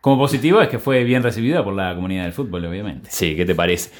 [0.00, 3.08] Como positivo es que fue bien recibida por la comunidad del fútbol, obviamente.
[3.10, 3.90] Sí, ¿qué te parece?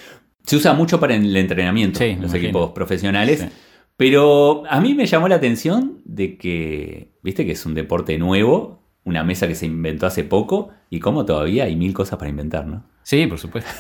[0.47, 2.37] Se usa mucho para el entrenamiento, Sí, los imagino.
[2.39, 3.41] equipos profesionales.
[3.41, 3.49] Sí.
[3.97, 8.83] Pero a mí me llamó la atención de que, viste que es un deporte nuevo,
[9.05, 12.67] una mesa que se inventó hace poco y cómo todavía hay mil cosas para inventar,
[12.67, 12.85] ¿no?
[13.03, 13.71] Sí, por supuesto.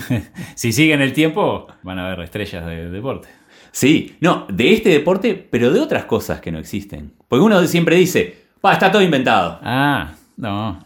[0.54, 3.28] si siguen el tiempo, van a haber estrellas del deporte.
[3.72, 7.12] Sí, no, de este deporte, pero de otras cosas que no existen.
[7.26, 9.58] Porque uno siempre dice, pa, está todo inventado.
[9.62, 10.84] Ah, no.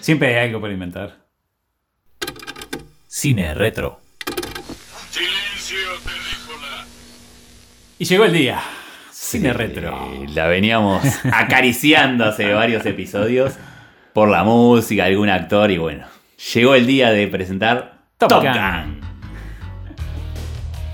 [0.00, 1.18] Siempre hay algo por inventar.
[3.06, 4.00] Cine retro.
[7.98, 8.60] Y llegó el día.
[9.10, 10.12] Cine Sí, retro.
[10.34, 13.54] La veníamos acariciando hace varios episodios
[14.12, 16.06] por la música, algún actor y bueno,
[16.54, 18.52] llegó el día de presentar Top Top, Gun.
[18.52, 19.00] Gun.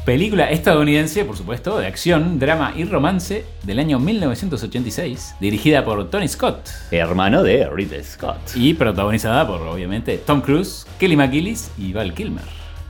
[0.05, 6.27] Película estadounidense, por supuesto, de acción, drama y romance del año 1986, dirigida por Tony
[6.27, 8.39] Scott hermano de Ridley Scott.
[8.57, 12.45] y protagonizada por, obviamente, Tom Cruise, Kelly McGillis y Val Kilmer.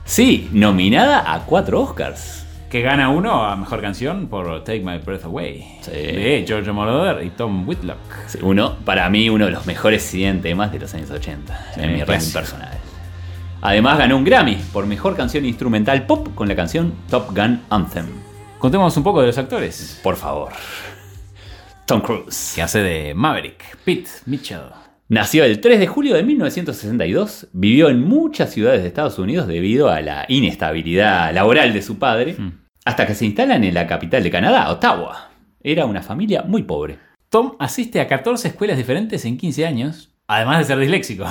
[0.05, 2.42] Sí, nominada a cuatro Oscars.
[2.73, 5.91] Que gana uno a mejor canción por Take My Breath Away Sí.
[5.91, 7.99] de George Moroder y Tom Whitlock.
[8.25, 11.81] Sí, Uno, para mí, uno de los mejores 100 temas de los años 80, Sí,
[11.81, 12.71] en mi ranking personal.
[13.61, 18.07] Además ganó un Grammy por mejor canción instrumental pop con la canción Top Gun Anthem.
[18.57, 19.99] Contemos un poco de los actores.
[20.01, 20.51] Por favor.
[21.85, 22.53] Tom Cruise.
[22.55, 24.61] Que hace de Maverick, Pete Mitchell.
[25.09, 29.89] Nació el 3 de julio de 1962, vivió en muchas ciudades de Estados Unidos debido
[29.91, 32.35] a la inestabilidad laboral de su padre,
[32.85, 35.29] hasta que se instalan en la capital de Canadá, Ottawa.
[35.61, 36.99] Era una familia muy pobre.
[37.29, 41.25] Tom asiste a 14 escuelas diferentes en 15 años, además de ser disléxico.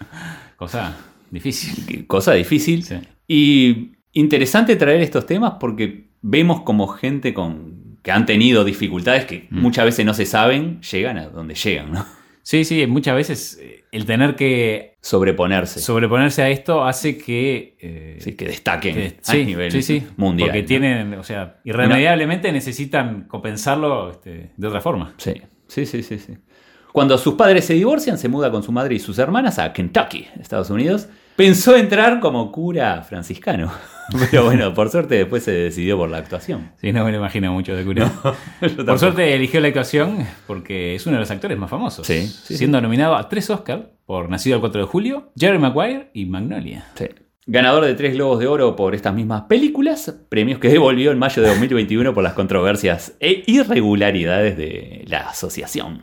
[0.56, 0.96] Cosa
[1.30, 2.06] difícil.
[2.06, 2.82] Cosa difícil.
[2.82, 2.96] Sí.
[3.26, 9.46] Y interesante traer estos temas porque vemos como gente con, que han tenido dificultades que
[9.50, 12.06] muchas veces no se saben, llegan a donde llegan, ¿no?
[12.48, 15.80] Sí, sí, muchas veces eh, el tener que Sobreponerse.
[15.80, 17.76] sobreponerse a esto hace que...
[17.78, 20.48] eh, Sí, que destaquen que- a sí, nivel sí, sí, mundial.
[20.48, 20.66] Porque ¿no?
[20.66, 25.12] tienen, o sea, irremediablemente necesitan compensarlo este, de otra forma.
[25.18, 25.34] Sí,
[25.66, 26.38] sí, sí, sí, sí.
[26.94, 30.26] Cuando sus padres se divorcian, se muda con su madre y sus hermanas a Kentucky,
[30.40, 31.10] Estados Unidos.
[31.38, 33.70] Pensó entrar como cura franciscano,
[34.30, 36.72] pero bueno, por suerte después se decidió por la actuación.
[36.80, 38.10] Sí, no me lo imagino mucho de Cura.
[38.60, 42.04] Por suerte eligió la actuación porque es uno de los actores más famosos.
[42.04, 46.10] Sí, sí, siendo nominado a tres Oscars por Nacido el 4 de julio, Jerry Maguire
[46.12, 46.86] y Magnolia.
[46.96, 47.06] Sí.
[47.46, 51.40] Ganador de tres Globos de Oro por estas mismas películas, premios que devolvió en mayo
[51.40, 56.02] de 2021 por las controversias e irregularidades de la asociación.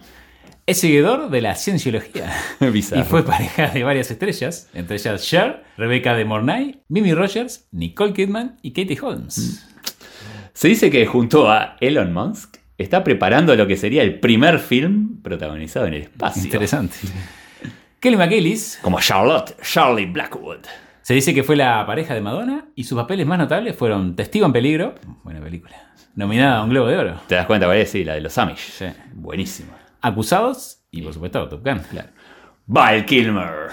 [0.67, 3.01] Es seguidor de la cienciología Bizarro.
[3.01, 8.13] y fue pareja de varias estrellas, entre ellas Cher, Rebecca de Mornay, Mimi Rogers, Nicole
[8.13, 9.67] Kidman y Katie Holmes.
[10.53, 15.21] Se dice que junto a Elon Musk está preparando lo que sería el primer film
[15.21, 16.43] protagonizado en el espacio.
[16.43, 16.95] Interesante.
[17.99, 20.59] Kelly McGillis Como Charlotte Charlie Blackwood.
[21.03, 24.45] se dice que fue la pareja de Madonna y sus papeles más notables fueron Testigo
[24.47, 25.75] en Peligro, buena película,
[26.15, 27.89] nominada a un Globo de Oro, ¿Te das cuenta es?
[27.91, 28.71] Sí, la de los Amish.
[28.71, 28.85] Sí.
[29.13, 29.74] Buenísima.
[30.05, 31.79] Acusados y por supuesto Top Gun.
[31.89, 32.09] Claro.
[32.67, 33.69] Val Kilmer.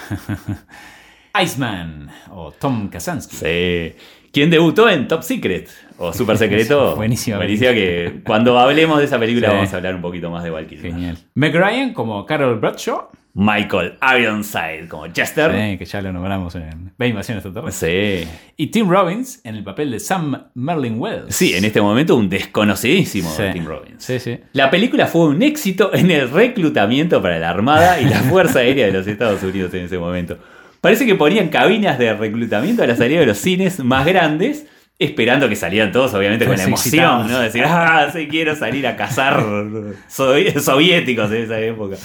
[1.43, 3.37] Iceman o Tom Kazansky.
[3.37, 3.97] Sí.
[4.33, 5.69] Quien debutó en Top Secret
[5.99, 6.97] o Super Secreto.
[6.97, 9.55] Buenísima Buenísima que cuando hablemos de esa película Sí.
[9.55, 10.93] vamos a hablar un poquito más de Val Kilmer.
[10.93, 11.19] Genial.
[11.35, 13.09] Meg Ryan como Carol Bradshaw.
[13.35, 15.51] Michael Ironside como Chester.
[15.53, 18.25] Sí, que ya lo nombramos en Ve Invasión Extraterrestre.
[18.25, 18.29] Sí.
[18.59, 21.35] Y Tim Robbins en el papel de Sam Merlin Wells.
[21.35, 23.43] Sí, en este momento un desconocidísimo Sí.
[23.45, 24.05] de Tim Robbins.
[24.05, 24.39] Sí, sí.
[24.53, 28.87] La película fue un éxito en el reclutamiento para la Armada y la Fuerza Aérea
[28.87, 30.37] de los Estados Unidos en ese momento.
[30.83, 34.67] Parece que ponían cabinas de reclutamiento a la salida de los cines más grandes,
[34.99, 37.29] esperando que salieran todos, obviamente, con la emoción.
[37.31, 37.39] ¿no?
[37.39, 39.41] Decir, ah, sí, quiero salir a cazar
[40.11, 41.97] sovi- soviéticos en esa época,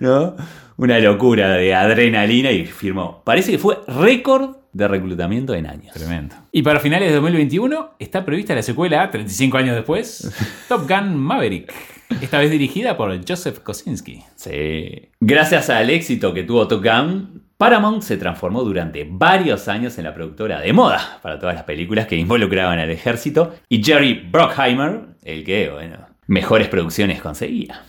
[0.00, 0.36] ¿no?
[0.78, 3.22] Una locura de adrenalina y firmó.
[3.24, 5.92] Parece que fue récord de reclutamiento en años.
[5.92, 6.36] Tremendo.
[6.52, 10.32] Y para finales de 2021 está prevista la secuela, 35 años después,
[10.68, 11.74] Top Gun Maverick.
[12.22, 14.22] Esta vez dirigida por Joseph Kosinski.
[14.36, 15.08] Sí.
[15.18, 20.14] Gracias al éxito que tuvo Top Gun, Paramount se transformó durante varios años en la
[20.14, 25.44] productora de moda para todas las películas que involucraban al ejército y Jerry Bruckheimer, el
[25.44, 27.82] que, bueno, mejores producciones conseguía.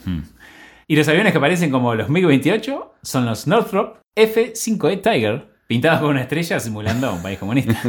[0.90, 6.10] Y los aviones que aparecen como los MiG-28 son los Northrop F-5E Tiger, pintados con
[6.10, 7.80] una estrella simulando un país comunista.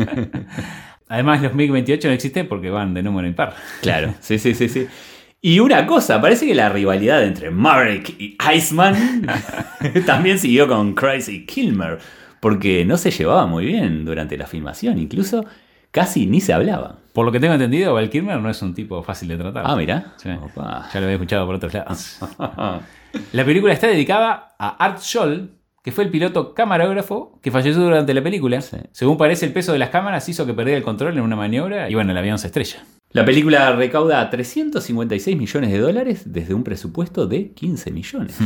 [1.08, 3.54] Además, los MiG-28 no existen porque van de número impar.
[3.80, 4.86] Claro, sí, sí, sí, sí.
[5.40, 9.26] Y una cosa, parece que la rivalidad entre Maverick y Iceman
[10.06, 12.00] también siguió con Crazy Kilmer,
[12.38, 15.46] porque no se llevaba muy bien durante la filmación, incluso
[15.90, 16.99] casi ni se hablaban.
[17.12, 19.64] Por lo que tengo entendido, Val Kilmer no es un tipo fácil de tratar.
[19.66, 20.14] Ah, mira.
[20.16, 20.29] Sí.
[20.29, 20.38] Ya
[21.01, 22.18] lo había escuchado por otros lados.
[23.33, 25.51] La película está dedicada a Art Scholl,
[25.83, 28.61] que fue el piloto camarógrafo que falleció durante la película.
[28.61, 28.77] Sí.
[28.92, 31.90] Según parece, el peso de las cámaras hizo que perdiera el control en una maniobra
[31.90, 32.85] y bueno, el avión se estrella.
[33.12, 38.38] La película recauda 356 millones de dólares desde un presupuesto de 15 millones.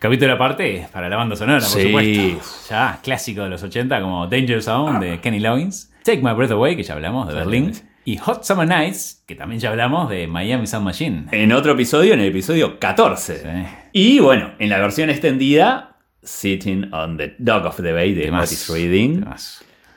[0.00, 1.82] Capítulo aparte para la banda sonora, por Sí.
[1.86, 2.44] supuesto.
[2.70, 6.76] Ya, clásico de los 80 como Danger Zone de Kenny Loggins, Take My Breath Away,
[6.76, 7.82] que ya hablamos, de Sí, Berlín, sí.
[8.04, 11.24] y Hot Summer Nights, que también ya hablamos, de Miami Sound Machine.
[11.32, 13.38] En otro episodio, en el episodio 14.
[13.38, 13.46] Sí.
[13.92, 18.68] Y bueno, en la versión extendida, Sitting on the Dock of the Bay de Otis
[18.68, 19.24] Reading.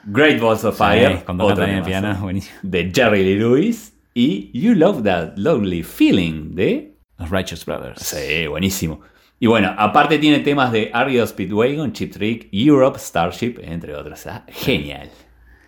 [0.04, 2.56] Great Balls of Fire, otro en el piano, buenísimo.
[2.62, 6.96] de Jerry Lee Lewis, y You Love That Lonely Feeling de...
[7.18, 8.00] Los Righteous Brothers.
[8.02, 9.00] Sí, buenísimo.
[9.38, 14.26] Y bueno, aparte tiene temas de Ario Speedwagon, Chip Trick, Europe, Starship, entre otros.
[14.26, 15.10] Ah, Genial.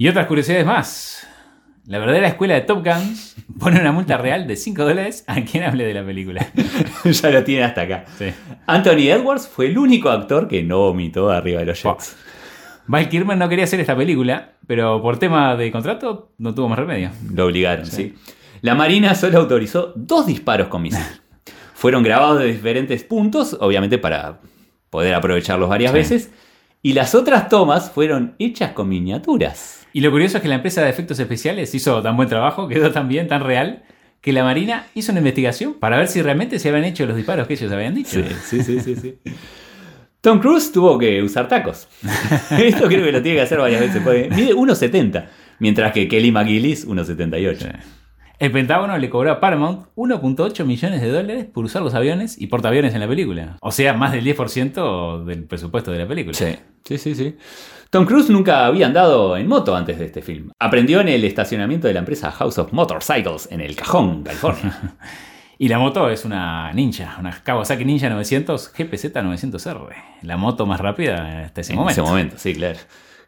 [0.02, 1.24] Y otras curiosidades más.
[1.86, 5.62] La verdadera escuela de Top Guns pone una multa real de 5 dólares a quien
[5.62, 6.44] hable de la película.
[7.04, 8.04] ya lo tiene hasta acá.
[8.18, 8.32] Sí.
[8.66, 12.16] Anthony Edwards fue el único actor que no vomitó arriba de los jets.
[12.88, 16.80] Val Kilmer no quería hacer esta película, pero por tema de contrato no tuvo más
[16.80, 17.12] remedio.
[17.32, 18.16] Lo obligaron, sí.
[18.60, 20.98] La Marina solo autorizó dos disparos con misil.
[21.74, 24.40] Fueron grabados de diferentes puntos, obviamente para
[24.90, 25.96] poder aprovecharlos varias Sí.
[25.96, 26.30] veces.
[26.82, 29.81] Y las otras tomas fueron hechas con miniaturas.
[29.92, 32.90] Y lo curioso es que la empresa de efectos especiales hizo tan buen trabajo, quedó
[32.90, 33.82] tan bien, tan real,
[34.20, 37.46] que la Marina hizo una investigación para ver si realmente se habían hecho los disparos
[37.46, 38.22] que ellos habían dicho.
[38.44, 38.96] Sí, sí, sí, sí.
[38.96, 39.18] sí.
[40.20, 41.88] Tom Cruise tuvo que usar tacos.
[42.50, 44.00] Esto creo que lo tiene que hacer varias veces.
[44.02, 45.26] porque Mide 1,70,
[45.58, 47.56] mientras que Kelly McGillis 1,78.
[47.58, 47.66] Sí.
[48.38, 52.48] El Pentágono le cobró a Paramount 1.8 millones de dólares por usar los aviones y
[52.48, 53.56] portaaviones en la película.
[53.60, 56.34] O sea, más del 10% del presupuesto de la película.
[56.34, 57.36] Sí, sí, sí, sí.
[57.92, 60.50] Tom Cruise nunca había andado en moto antes de este film.
[60.58, 64.94] Aprendió en el estacionamiento de la empresa House of Motorcycles en El Cajón, California.
[65.58, 69.94] Y la moto es una Ninja, una Kawasaki Ninja 900 GPZ 900R.
[70.22, 72.00] La moto más rápida hasta ese en momento.
[72.02, 72.78] ese momento, sí, claro.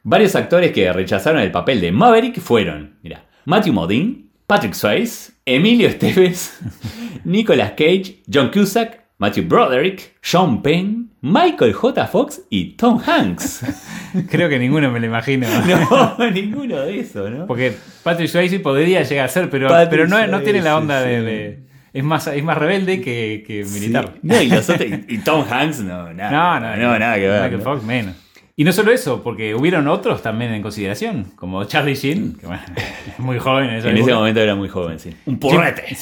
[0.02, 5.86] Varios actores que rechazaron el papel de Maverick fueron, mira, Matthew Modine, Patrick Swayze, Emilio
[5.86, 6.58] Esteves,
[7.24, 12.06] Nicolas Cage, John Cusack, Matthew Broderick, Sean Penn, Michael J.
[12.06, 13.64] Fox y Tom Hanks.
[14.30, 15.46] Creo que ninguno me lo imagino.
[16.18, 17.46] No, ninguno de esos, ¿no?
[17.46, 21.00] Porque Patrick Swayze podría llegar a ser, pero, Patrick pero no, no tiene la onda
[21.00, 21.24] de, sí.
[21.24, 21.58] de-
[21.94, 24.10] Es más, es más rebelde que, que militar.
[24.12, 24.18] Sí.
[24.24, 26.60] No, y, los otros- y Tom Hanks, no, nada.
[26.60, 27.42] No, no, nada que ver.
[27.44, 27.64] Michael ¿no?
[27.64, 28.16] Fox menos.
[28.56, 32.62] Y no solo eso, porque hubieron otros también en consideración, como Charlie Sheen, que bueno,
[33.08, 35.10] es muy joven en esa En ese momento era muy joven, sí.
[35.24, 35.96] Un porrete.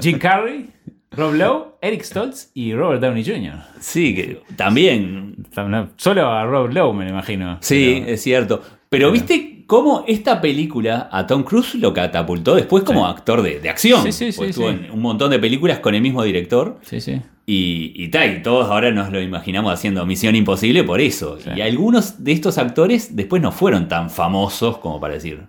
[0.00, 0.70] Jim Carrey,
[1.16, 3.54] Rob Lowe, Eric Stoltz y Robert Downey Jr.
[3.80, 5.36] Sí, que también.
[5.96, 7.58] Solo a Rob Lowe me lo imagino.
[7.60, 8.62] Sí, Pero- es cierto.
[8.88, 13.10] Pero viste cómo esta película a Tom Cruise lo catapultó después como Sí.
[13.16, 14.02] actor de, de acción.
[14.04, 14.76] Sí, sí, sí, estuvo sí.
[14.84, 16.78] en un montón de películas con el mismo director.
[16.82, 17.20] sí, sí.
[17.46, 18.08] Y, y
[18.42, 21.38] todos ahora nos lo imaginamos haciendo Misión Imposible por eso.
[21.40, 21.50] Sí.
[21.56, 25.40] Y algunos de estos actores después no fueron tan famosos como para decir.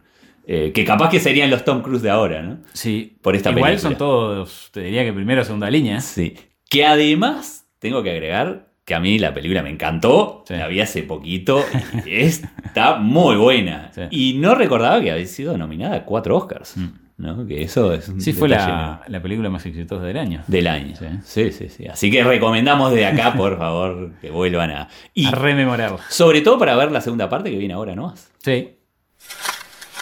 [0.47, 2.59] Eh, que capaz que serían los Tom Cruise de ahora, ¿no?
[2.73, 3.17] Sí.
[3.21, 3.89] Por esta Igual película.
[3.89, 6.01] son todos, te diría que primera o segunda línea.
[6.01, 6.35] Sí.
[6.69, 10.53] Que además, tengo que agregar, que a mí la película me encantó, Sí.
[10.55, 11.63] la vi hace poquito,
[12.05, 13.91] y está muy buena.
[13.93, 14.01] Sí.
[14.11, 16.87] Y no recordaba que había sido nominada a cuatro Oscars, Mm.
[17.17, 17.47] ¿no?
[17.47, 20.43] Que eso es un Sí, fue la, la película más exitosa del año.
[20.47, 20.95] del año.
[20.97, 21.05] Sí.
[21.23, 21.51] Sí.
[21.51, 24.89] sí, sí, Así que recomendamos de acá, por favor, que vuelvan a...
[25.15, 25.99] Y A rememorarla.
[26.09, 28.13] sobre todo para ver la segunda parte que viene ahora, ¿no?
[28.39, 28.74] Sí.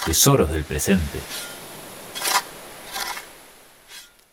[0.05, 1.19] Tesoros del presente.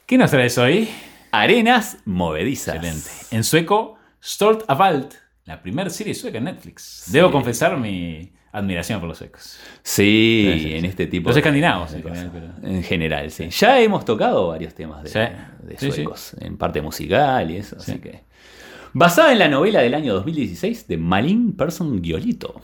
[0.06, 0.88] ¿Qué nos traes hoy?
[1.30, 2.74] Arenas movedizas.
[2.76, 3.08] Excelente.
[3.30, 5.14] En sueco, Stort av allt,
[5.44, 7.04] la primera serie sueca en Netflix.
[7.12, 9.58] Debo confesar mi admiración por los suecos.
[9.84, 13.48] Sí, en este tipo Los de- escandinavos, en general, pero- En general, sí.
[13.50, 15.18] Ya hemos tocado varios temas de, Sí.
[15.66, 15.92] de Sí, sí.
[15.92, 17.98] suecos, en parte musical y eso, así Sí.
[18.00, 18.24] que...
[18.92, 22.60] Basada en la novela del año 2016 de Malin Persson Giolito.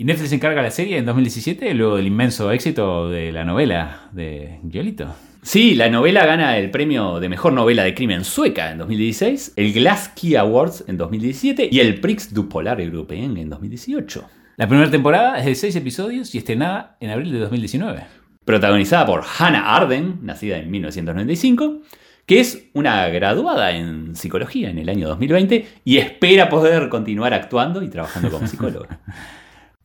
[0.00, 4.60] Y Netflix encarga la serie en 2017, luego del inmenso éxito de la novela de
[4.70, 5.12] Giolito.
[5.42, 9.72] Sí, la novela gana el premio de mejor novela de crimen sueca en 2016, el
[9.72, 14.24] Glass Key Awards en 2017 y el Prix du Polar Européen en 2018.
[14.56, 18.04] La primera temporada es de 6 episodios y estrenada en abril de 2019.
[18.44, 21.82] protagonizada por Hannah Arden, nacida en 1995,
[22.24, 27.82] que es una graduada en psicología en el año 2020 y espera poder continuar actuando
[27.82, 29.00] y trabajando como psicóloga.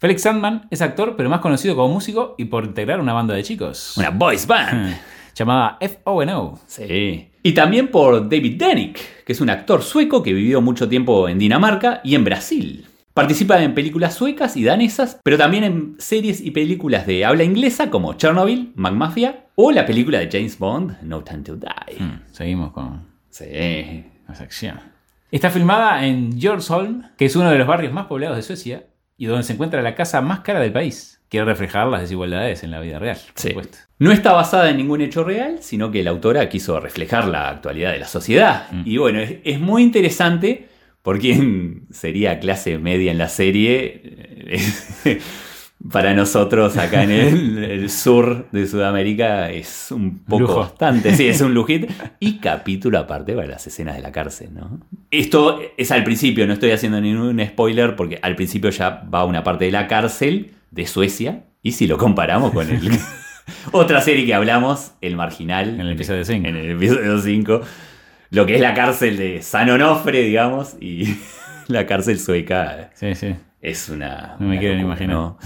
[0.04, 3.42] Felix Sandman es actor, pero más conocido como músico y por integrar una banda de
[3.42, 3.96] chicos.
[3.96, 4.98] Una voice band.
[5.34, 6.60] llamada FONO.
[6.68, 7.30] Sí.
[7.42, 11.40] Y también por David Denick, que es un actor sueco que vivió mucho tiempo en
[11.40, 12.86] Dinamarca y en Brasil.
[13.14, 17.90] Participa en películas suecas y danesas, pero también en series y películas de habla inglesa
[17.90, 21.98] como Chernobyl, McMafia o la película de James Bond, No Time to Die.
[22.04, 23.46] Hmm, seguimos con Sí.
[23.50, 24.82] esa acción.
[25.32, 28.84] Está filmada en Djursholm, que es uno de los barrios más poblados de Suecia
[29.18, 31.22] y donde se encuentra la casa más cara del país.
[31.30, 33.50] Quiere reflejar las desigualdades en la vida real, por Sí.
[33.50, 33.78] supuesto.
[34.00, 37.92] No está basada en ningún hecho real, sino que la autora quiso reflejar la actualidad
[37.94, 38.68] de la sociedad.
[38.72, 38.82] Mm.
[38.86, 40.68] Y bueno, es, es muy interesante
[41.02, 44.02] por quien sería clase media en la serie.
[45.06, 45.20] eh,
[45.92, 50.60] Para nosotros acá en el, el sur de Sudamérica es un poco Lujo.
[50.62, 51.88] bastante, sí, es un lujito.
[52.22, 54.80] Y capítulo aparte para las escenas de la cárcel, ¿no?
[55.14, 59.44] Esto es al principio, no estoy haciendo ningún spoiler porque al principio ya va una
[59.44, 61.44] parte de la cárcel de Suecia.
[61.62, 62.90] Y si lo comparamos con el,
[63.72, 65.70] otra serie que hablamos, El Marginal.
[65.70, 66.48] En el episodio cinco.
[66.48, 67.62] En el episodio 5.
[68.32, 71.16] Lo que es la cárcel de San Onofre, digamos, y
[71.68, 73.36] la cárcel sueca Sí, sí.
[73.62, 74.36] es una.
[74.40, 75.16] No me una locura, imaginar.
[75.16, 75.38] ¿no?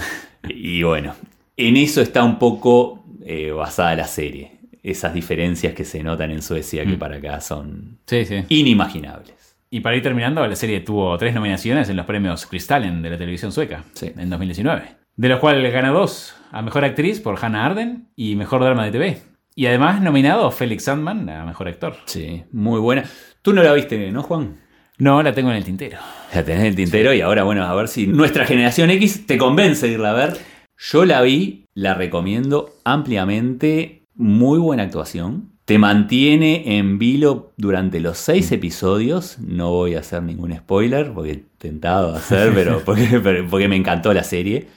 [0.47, 1.13] Y bueno,
[1.57, 4.53] en eso está un poco eh, basada la serie.
[4.82, 6.99] Esas diferencias que se notan en Suecia que Mm.
[6.99, 8.45] para acá son Sí, sí.
[8.47, 9.36] inimaginables.
[9.70, 13.18] Y para ir terminando, la serie tuvo tres nominaciones en los premios Cristalen de la
[13.18, 14.13] televisión sueca Sí.
[14.18, 14.84] en 2019.
[15.15, 18.91] De los cuales ganó dos a Mejor Actriz por Hannah Arden y Mejor Drama de
[18.91, 19.18] TV.
[19.55, 21.95] Y además nominado Felix Sandman a Mejor Actor.
[22.05, 23.03] Sí, muy buena.
[23.41, 24.57] Tú no la viste, ¿no, Juan?
[24.99, 25.97] No, la tengo en el tintero.
[26.34, 29.38] La tenés en el tintero y ahora, bueno, a ver si nuestra generación X te
[29.38, 30.38] convence de irla a ver.
[30.78, 34.05] Yo la vi, la recomiendo ampliamente.
[34.13, 35.57] Muy buena actuación.
[35.68, 39.38] Te mantiene en vilo durante los seis episodios.
[39.39, 44.24] No voy a hacer ningún spoiler porque he tentado hacer, pero porque, me encantó la
[44.24, 44.68] serie.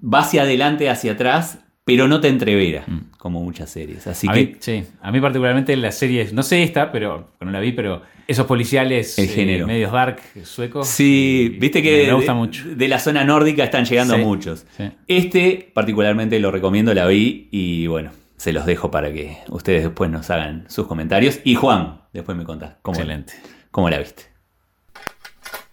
[0.00, 2.84] Va hacia adelante, hacia atrás, pero no te entrevera,
[3.18, 4.06] como muchas series.
[4.06, 7.50] Así a, que mí, sí, a mí particularmente las series, no sé esta, pero no
[7.50, 9.66] la vi, pero esos policiales El eh, género.
[9.66, 10.86] medios dark suecos.
[10.86, 12.64] Sí, y- viste me- que me gusta de, mucho.
[12.76, 14.66] de la zona nórdica están llegando Sí, muchos.
[14.76, 14.84] sí.
[15.08, 20.10] Este particularmente lo recomiendo, la vi y bueno, se los dejo para que ustedes después
[20.10, 21.40] nos hagan sus comentarios.
[21.44, 23.34] Y Juan, después me contás cómo, Excelente.
[23.70, 24.22] cómo la viste.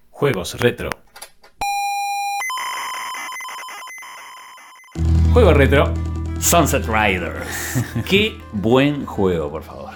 [0.10, 0.90] Juegos retro.
[5.32, 5.94] Juego retro.
[6.40, 7.84] Sunset Riders.
[8.10, 9.92] Qué buen juego, por favor.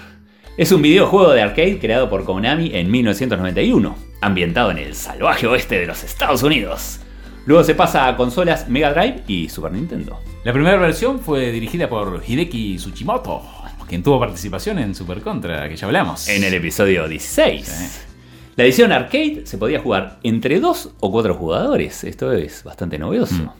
[0.56, 5.78] Es un videojuego de arcade creado por Konami en 1991, ambientado en el salvaje oeste
[5.78, 7.00] de los Estados Unidos.
[7.50, 10.20] Luego se pasa a consolas Mega Drive y Super Nintendo.
[10.44, 13.42] La primera versión fue dirigida por Hideki Tsuchimoto,
[13.88, 16.28] quien tuvo participación en Super Contra, que ya hablamos.
[16.28, 17.66] En el episodio 16.
[17.66, 18.06] Sí.
[18.54, 22.04] La edición arcade se podía jugar entre dos o cuatro jugadores.
[22.04, 23.42] Esto es bastante novedoso.
[23.42, 23.50] Mm.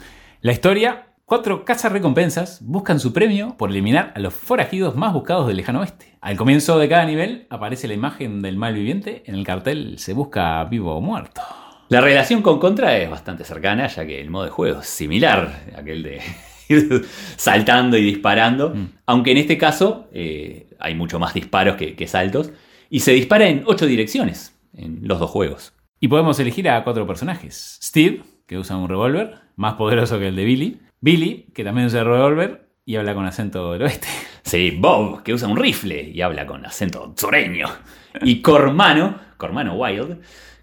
[0.43, 5.57] La historia, cuatro cazarrecompensas buscan su premio por eliminar a los forajidos más buscados del
[5.57, 6.16] lejano oeste.
[6.20, 10.12] Al comienzo de cada nivel aparece la imagen del mal viviente, en el cartel se
[10.12, 11.43] busca vivo o muerto.
[11.91, 15.64] La relación con Contra es bastante cercana, ya que el modo de juego es similar,
[15.76, 16.20] aquel de
[16.68, 17.05] ir
[17.36, 18.88] saltando y disparando, Mm.
[19.07, 22.53] aunque en este caso eh, hay mucho más disparos que, que saltos,
[22.88, 25.72] y se dispara en ocho direcciones en los dos juegos.
[25.99, 27.78] Y podemos elegir a cuatro personajes.
[27.82, 30.80] Steve, que usa un revólver, más poderoso que el de Billy.
[31.01, 34.07] Billy, que también usa el revólver y habla con acento del oeste.
[34.43, 37.68] Sí, Bob, que usa un rifle y habla con acento sureño.
[38.22, 40.18] Y Cormano, Cormano Wild,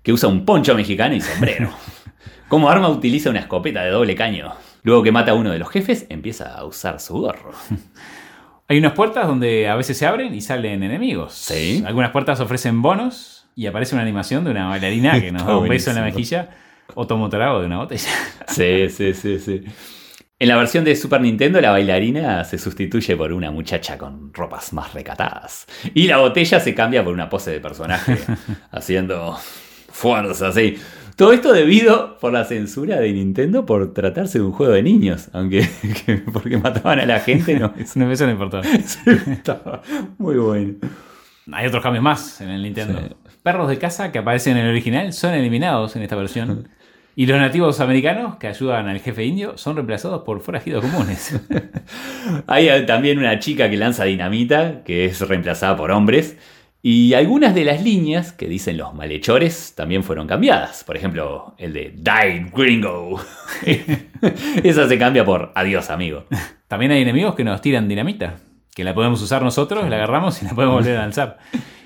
[0.07, 1.69] que usa un poncho mexicano y sombrero.
[2.47, 4.53] Como arma utiliza una escopeta de doble caño.
[4.83, 7.51] Luego que mata a uno de los jefes, empieza a usar su gorro.
[8.69, 11.33] Hay unas puertas donde a veces se abren y salen enemigos.
[11.33, 11.83] Sí.
[11.85, 15.67] Algunas puertas ofrecen bonos y aparece una animación de una bailarina que nos da un
[15.67, 16.51] beso en la mejilla
[16.95, 18.09] o toma un trago de una botella.
[18.47, 19.61] Sí, sí, sí, sí.
[20.39, 24.71] En la versión de Super Nintendo, la bailarina se sustituye por una muchacha con ropas
[24.71, 25.67] más recatadas.
[25.93, 28.17] Y la botella se cambia por una pose de personaje,
[28.71, 29.37] haciendo
[29.97, 30.75] fuerza, así.
[31.15, 35.29] Todo esto debido por la censura de Nintendo por tratarse de un juego de niños.
[35.33, 35.67] Aunque
[36.05, 37.73] que- porque mataban a la gente, no.
[37.95, 38.61] No, eso no importa.
[39.31, 39.81] estaba
[40.19, 40.75] muy bueno.
[41.51, 42.99] Hay otros cambios más en el Nintendo.
[42.99, 43.15] Sí.
[43.41, 46.67] Perros de casa que aparecen en el original son eliminados en esta versión.
[47.15, 51.39] Y los nativos americanos que ayudan al jefe indio son reemplazados por forajidos comunes.
[52.45, 56.37] Hay también una chica que lanza dinamita, que es reemplazada por hombres.
[56.81, 60.83] Y algunas de las líneas que dicen los malhechores también fueron cambiadas.
[60.83, 63.19] Por ejemplo, el de Die Gringo.
[64.63, 66.25] Esa se cambia por Adiós, amigo.
[66.67, 68.39] También hay enemigos que nos tiran dinamita,
[68.77, 71.39] que la podemos usar nosotros, la agarramos y la podemos volver a lanzar.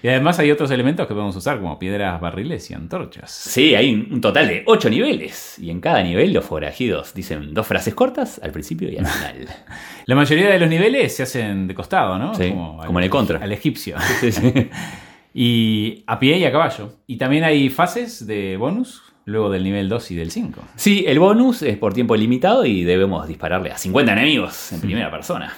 [0.04, 3.32] Y además hay otros elementos que podemos usar, como piedras, barriles y antorchas.
[3.32, 5.58] Sí, hay un total de 8 niveles.
[5.58, 9.48] Y en cada nivel los forajidos dicen dos frases cortas al principio y al final.
[10.06, 12.36] La mayoría de los niveles se hacen de costado, ¿no?
[12.36, 13.40] Sí, como en el Contra.
[13.40, 13.96] Al egipcio.
[14.20, 14.54] Sí, sí.
[15.34, 16.98] Y a pie y a caballo.
[17.08, 20.62] Y también hay fases de bonus, luego del nivel 2 y del 5.
[20.76, 25.10] Sí, el bonus es por tiempo limitado y debemos dispararle a 50 enemigos en primera
[25.10, 25.54] persona.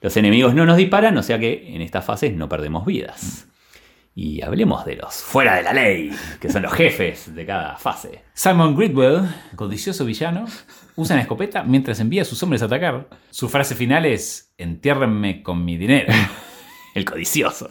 [0.00, 3.46] Los enemigos no nos disparan, o sea que en estas fases no perdemos vidas.
[4.14, 8.22] Y hablemos de los fuera de la ley, que son los jefes de cada fase.
[8.32, 10.46] Simon Gridwell, codicioso villano,
[10.94, 13.08] usa una escopeta mientras envía a sus hombres a atacar.
[13.30, 16.14] Su frase final es: Entiérrenme con mi dinero.
[16.94, 17.70] El codicioso.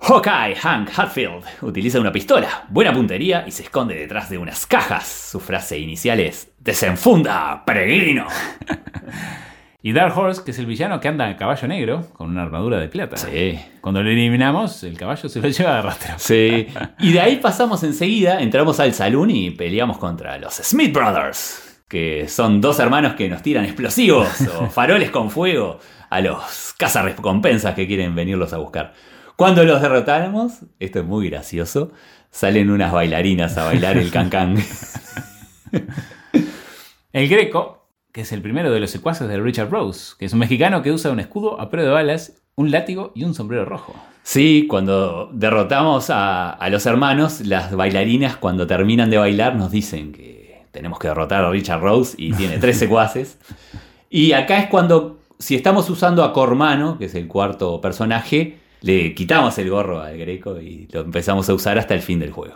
[0.00, 5.06] Hawkeye Hank Hatfield utiliza una pistola, buena puntería y se esconde detrás de unas cajas.
[5.06, 8.26] Su frase inicial es: Desenfunda, peregrino.
[9.86, 12.78] Y Dark Horse, que es el villano que anda a caballo negro con una armadura
[12.78, 13.18] de plata.
[13.18, 13.60] Sí.
[13.82, 16.14] Cuando lo eliminamos, el caballo se lo lleva de rastro.
[16.16, 16.68] Sí.
[17.00, 22.28] Y de ahí pasamos enseguida, entramos al salón y peleamos contra los Smith Brothers, que
[22.28, 24.26] son dos hermanos que nos tiran explosivos
[24.58, 28.94] o faroles con fuego a los cazarrecompensas que quieren venirlos a buscar.
[29.36, 31.92] Cuando los derrotamos, esto es muy gracioso,
[32.30, 34.56] salen unas bailarinas a bailar el cancán.
[37.12, 37.83] El Greco,
[38.14, 40.92] que es el primero de los secuaces de Richard Rose, que es un mexicano que
[40.92, 43.92] usa un escudo a prueba de balas, un látigo y un sombrero rojo.
[44.22, 50.12] Sí, cuando derrotamos a, a los hermanos, las bailarinas cuando terminan de bailar nos dicen
[50.12, 53.36] que tenemos que derrotar a Richard Rose y tiene tres secuaces.
[54.08, 59.12] Y acá es cuando, si estamos usando a Cormano, que es el cuarto personaje, le
[59.12, 62.54] quitamos el gorro al Greco y lo empezamos a usar hasta el fin del juego.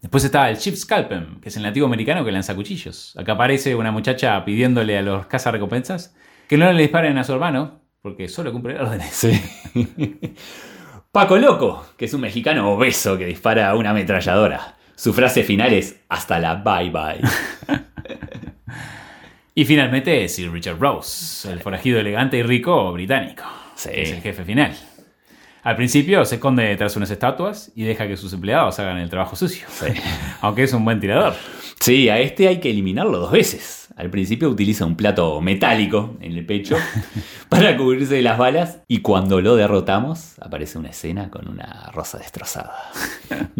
[0.00, 3.14] Después está el Chief Scalpem, que es el nativo americano que lanza cuchillos.
[3.18, 6.14] Acá aparece una muchacha pidiéndole a los cazarrecompensas
[6.48, 9.10] que no le disparen a su hermano, porque solo cumple órdenes.
[9.10, 9.40] Sí.
[11.12, 14.76] Paco Loco, que es un mexicano obeso que dispara a una ametralladora.
[14.94, 17.20] Su frase final es hasta la bye bye.
[19.52, 23.42] Y finalmente Sir Richard Rose, el forajido elegante y rico británico.
[23.74, 23.90] Sí.
[23.90, 24.74] que Es el jefe final.
[25.62, 29.10] Al principio se esconde detrás de unas estatuas y deja que sus empleados hagan el
[29.10, 29.66] trabajo sucio.
[30.40, 31.34] Aunque es un buen tirador.
[31.80, 33.88] Sí, a este hay que eliminarlo dos veces.
[33.96, 36.76] Al principio utiliza un plato metálico en el pecho
[37.48, 42.18] para cubrirse de las balas y cuando lo derrotamos aparece una escena con una rosa
[42.18, 42.74] destrozada.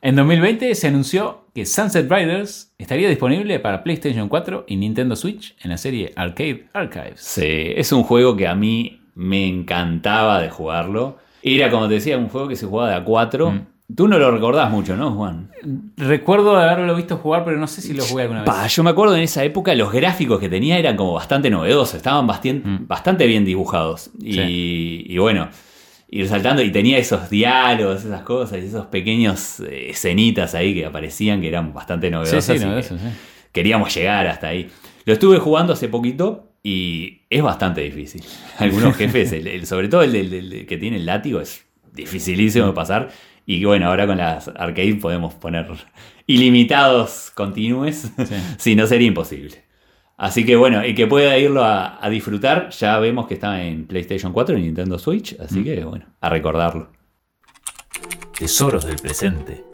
[0.00, 5.56] En 2020 se anunció que Sunset Riders estaría disponible para PlayStation 4 y Nintendo Switch
[5.60, 7.20] en la serie Arcade Archives.
[7.20, 11.18] Sí, es un juego que a mí me encantaba de jugarlo.
[11.42, 13.62] Era, como te decía, un juego que se jugaba de a 4.
[13.96, 15.50] Tú no lo recordás mucho, ¿no, Juan?
[15.96, 18.46] Recuerdo de haberlo visto jugar, pero no sé si lo jugué alguna vez.
[18.50, 21.94] Pa, yo me acuerdo en esa época los gráficos que tenía eran como bastante novedosos,
[21.96, 22.86] estaban bastien- Mm.
[22.86, 24.10] bastante bien dibujados.
[24.22, 25.48] Y, y bueno,
[26.10, 30.84] ir saltando y tenía esos diálogos, esas cosas, y esos pequeños eh, escenitas ahí que
[30.86, 32.44] aparecían que eran bastante Sí, novedosas.
[32.44, 32.94] sí, que sí.
[33.52, 34.68] Queríamos llegar hasta ahí.
[35.06, 38.22] Lo estuve jugando hace poquito y es bastante difícil.
[38.58, 43.08] Algunos jefes, el- el- sobre todo el, que tiene el látigo, es dificilísimo de pasar.
[43.46, 45.66] Y bueno, ahora con las arcade podemos poner
[46.26, 48.12] ilimitados continúes,
[48.58, 49.64] si no sería imposible.
[50.18, 53.86] Así que bueno, el que pueda irlo a, a disfrutar, ya vemos que está en
[53.86, 56.90] PlayStation 4 y Nintendo Switch, así que bueno, a recordarlo.
[58.38, 59.64] Tesoros del presente.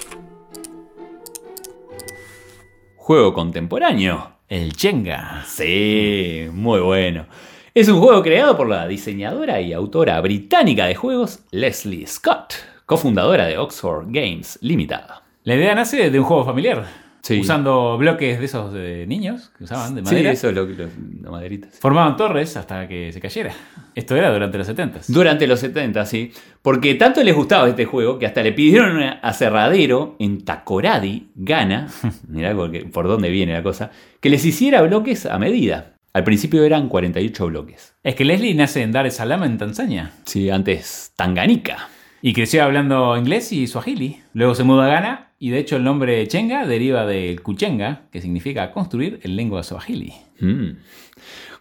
[2.97, 4.34] Juego contemporáneo.
[4.49, 5.43] El Jenga.
[5.47, 7.25] Sí, muy bueno.
[7.73, 13.47] Es un juego creado por la diseñadora y autora británica de juegos Leslie Scott, cofundadora
[13.47, 15.01] de Oxford Games Limited.
[15.45, 17.04] La idea nace de un juego familiar.
[17.25, 17.41] Sí.
[17.41, 20.31] Usando bloques de esos de niños que usaban de Sí, madera.
[20.33, 20.89] eso es lo lo-
[21.23, 21.69] la maderita.
[21.71, 21.79] sí.
[21.81, 23.51] Formaban torres hasta que se cayera.
[23.95, 25.01] Esto era durante los 70.
[25.09, 26.33] Durante los 70, sí.
[26.61, 31.89] Porque tanto les gustaba este juego que hasta le pidieron a Cerradero en Takoradi, Ghana,
[32.29, 35.93] mirá porque- por dónde viene la cosa, que les hiciera bloques a medida.
[36.13, 37.95] Al principio eran 48 bloques.
[38.05, 40.13] Es que Leslie nace en Dar es Salaam, en Tanzania.
[40.27, 41.89] Sí, antes Tanganica.
[42.27, 44.23] Y creció hablando inglés y suajili.
[44.33, 48.23] Luego se muda a Ghana y de hecho el nombre Chenga deriva del Kuchenga, que
[48.23, 50.15] significa construir en lengua suajili.
[50.41, 50.79] Mm.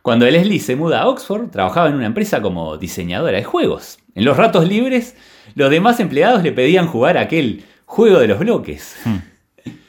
[0.01, 3.97] Cuando Leslie se muda a Oxford, trabajaba en una empresa como diseñadora de juegos.
[4.15, 5.17] En los ratos libres,
[5.55, 8.95] los demás empleados le pedían jugar aquel juego de los bloques.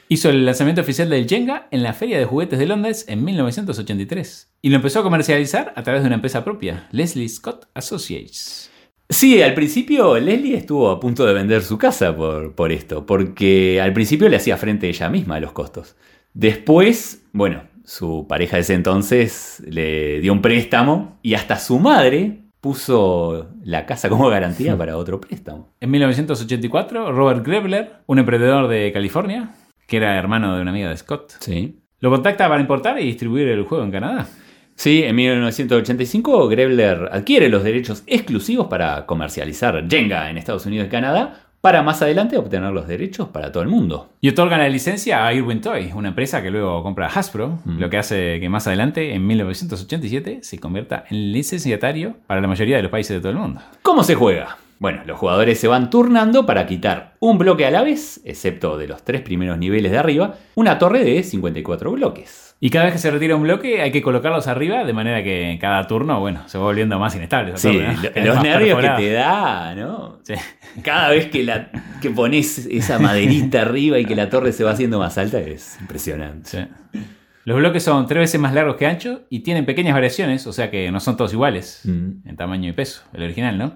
[0.09, 4.51] Hizo el lanzamiento oficial del Jenga en la Feria de Juguetes de Londres en 1983
[4.61, 8.74] y lo empezó a comercializar a través de una empresa propia, Leslie Scott Associates.
[9.09, 13.79] Sí, al principio Leslie estuvo a punto de vender su casa por, por esto, porque
[13.79, 15.95] al principio le hacía frente ella misma a los costos.
[16.33, 22.41] Después, bueno, su pareja de ese entonces le dio un préstamo y hasta su madre
[22.61, 25.69] puso la casa como garantía para otro préstamo.
[25.79, 29.51] En 1984, Robert Grebler, un emprendedor de California,
[29.87, 31.79] que era hermano de una amiga de Scott, Sí.
[31.99, 34.27] lo contacta para importar y distribuir el juego en Canadá.
[34.75, 40.89] Sí, en 1985 Grebler adquiere los derechos exclusivos para comercializar Jenga en Estados Unidos y
[40.89, 44.09] Canadá, para más adelante obtener los derechos para todo el mundo.
[44.21, 47.79] Y otorgan la licencia a Irwin Toy, una empresa que luego compra Hasbro, Mm.
[47.79, 52.75] lo que hace que más adelante, en 1987, se convierta en licenciatario para la mayoría
[52.75, 53.61] de los países de todo el mundo.
[53.81, 54.57] ¿Cómo se juega?
[54.85, 58.87] Bueno, los jugadores se van turnando para quitar un bloque a la vez, excepto de
[58.87, 62.55] los tres primeros niveles de arriba, una torre de 54 bloques.
[62.59, 65.49] Y cada vez que se retira un bloque hay que colocarlos arriba de manera que
[65.49, 67.55] en cada turno, bueno, se va volviendo más inestable.
[67.55, 67.81] esa Sí,
[68.23, 70.19] los nervios que te da, ¿no?
[70.21, 70.35] Sí.
[70.83, 74.69] Cada vez que, la, que pones esa maderita arriba y que la torre se va
[74.69, 76.47] haciendo más alta es impresionante.
[76.47, 76.99] Sí.
[77.45, 80.69] Los bloques son tres veces más largos que anchos y tienen pequeñas variaciones, o sea
[80.69, 82.27] que no son todos iguales Mm.
[82.29, 83.73] en tamaño y peso, el original, ¿no?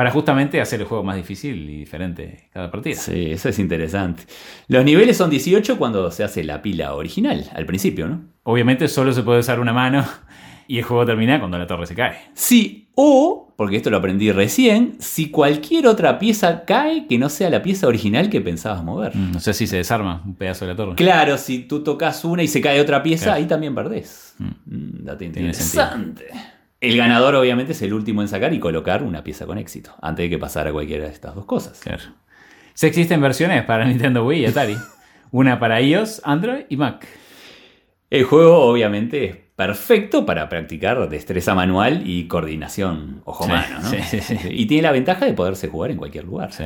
[0.00, 2.94] Para justamente hacer el juego más difícil y diferente cada partida.
[2.94, 4.22] Sí, eso es interesante.
[4.66, 8.22] Los niveles son 18 cuando se hace la pila original, al principio, ¿no?
[8.44, 10.02] Obviamente solo se puede usar una mano
[10.66, 12.16] y el juego termina cuando la torre se cae.
[12.32, 17.50] Sí, o, porque esto lo aprendí recién, si cualquier otra pieza cae que no sea
[17.50, 19.14] la pieza original que pensabas mover.
[19.14, 20.94] Mm, No sé si se desarma un pedazo de la torre.
[20.94, 23.38] Claro, si tú tocas una y se cae otra pieza, Claro.
[23.40, 24.34] ahí también perdés.
[24.38, 24.44] Mm.
[24.44, 26.24] Mm, Tiene interesante.
[26.80, 30.24] El ganador obviamente es el último en sacar y colocar una pieza con éxito, antes
[30.24, 31.78] de que pasara cualquiera de estas dos cosas.
[31.80, 32.02] Claro.
[32.72, 34.76] Sí existen versiones para Nintendo Wii y Atari.
[35.30, 37.06] Una para iOS, Android y Mac.
[38.08, 43.88] El juego obviamente es perfecto para practicar destreza manual y coordinación ojo-mano, ¿no?
[43.90, 44.36] Sí, sí.
[44.50, 46.52] Y tiene la ventaja de poderse jugar en cualquier lugar.
[46.52, 46.64] Sí.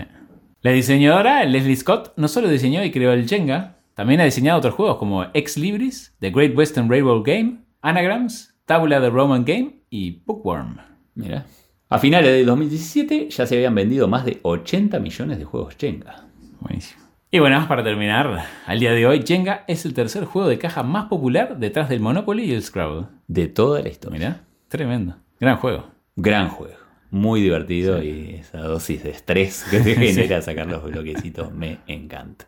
[0.63, 4.75] La diseñadora Leslie Scott no solo diseñó y creó el Jenga, también ha diseñado otros
[4.75, 10.23] juegos como Ex Libris, The Great Western Railroad Game, Anagrams, Tabula the Roman Game y
[10.27, 10.79] Bookworm.
[11.15, 11.47] Mira.
[11.89, 16.27] A finales de 2017 ya se habían vendido más de 80 millones de juegos Jenga.
[16.59, 17.05] Buenísimo.
[17.31, 20.83] Y bueno, para terminar, al día de hoy, Jenga es el tercer juego de caja
[20.83, 23.07] más popular detrás del Monopoly y el Scrabble.
[23.29, 24.19] De toda la historia.
[24.19, 25.17] Mirá, tremendo.
[25.39, 25.87] Gran juego.
[26.17, 26.75] Gran juego.
[27.13, 32.47] Muy divertido y esa dosis de estrés que te genera sacar los bloquecitos me encanta.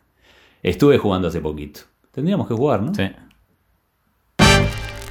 [0.64, 1.82] Estuve jugando hace poquito.
[2.10, 2.92] Tendríamos que jugar, ¿no?
[2.92, 3.04] Sí.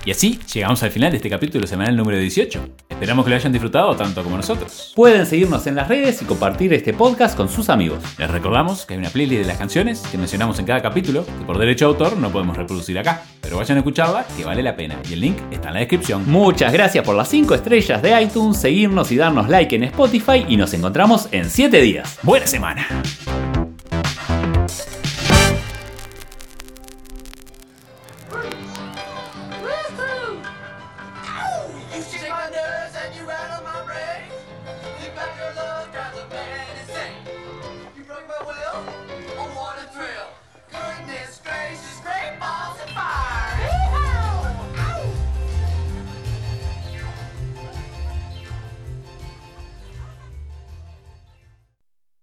[0.05, 2.69] Y así llegamos al final de este capítulo semanal número 18.
[2.89, 4.93] Esperamos que lo hayan disfrutado tanto como nosotros.
[4.95, 7.99] Pueden seguirnos en las redes y compartir este podcast con sus amigos.
[8.19, 11.45] Les recordamos que hay una playlist de las canciones que mencionamos en cada capítulo, que
[11.45, 14.75] por derecho de autor no podemos reproducir acá, pero vayan a escucharla que vale la
[14.75, 16.23] pena y el link está en la descripción.
[16.29, 20.55] Muchas gracias por las 5 estrellas de iTunes, seguirnos y darnos like en Spotify y
[20.55, 22.19] nos encontramos en 7 días.
[22.21, 22.87] ¡Buena semana!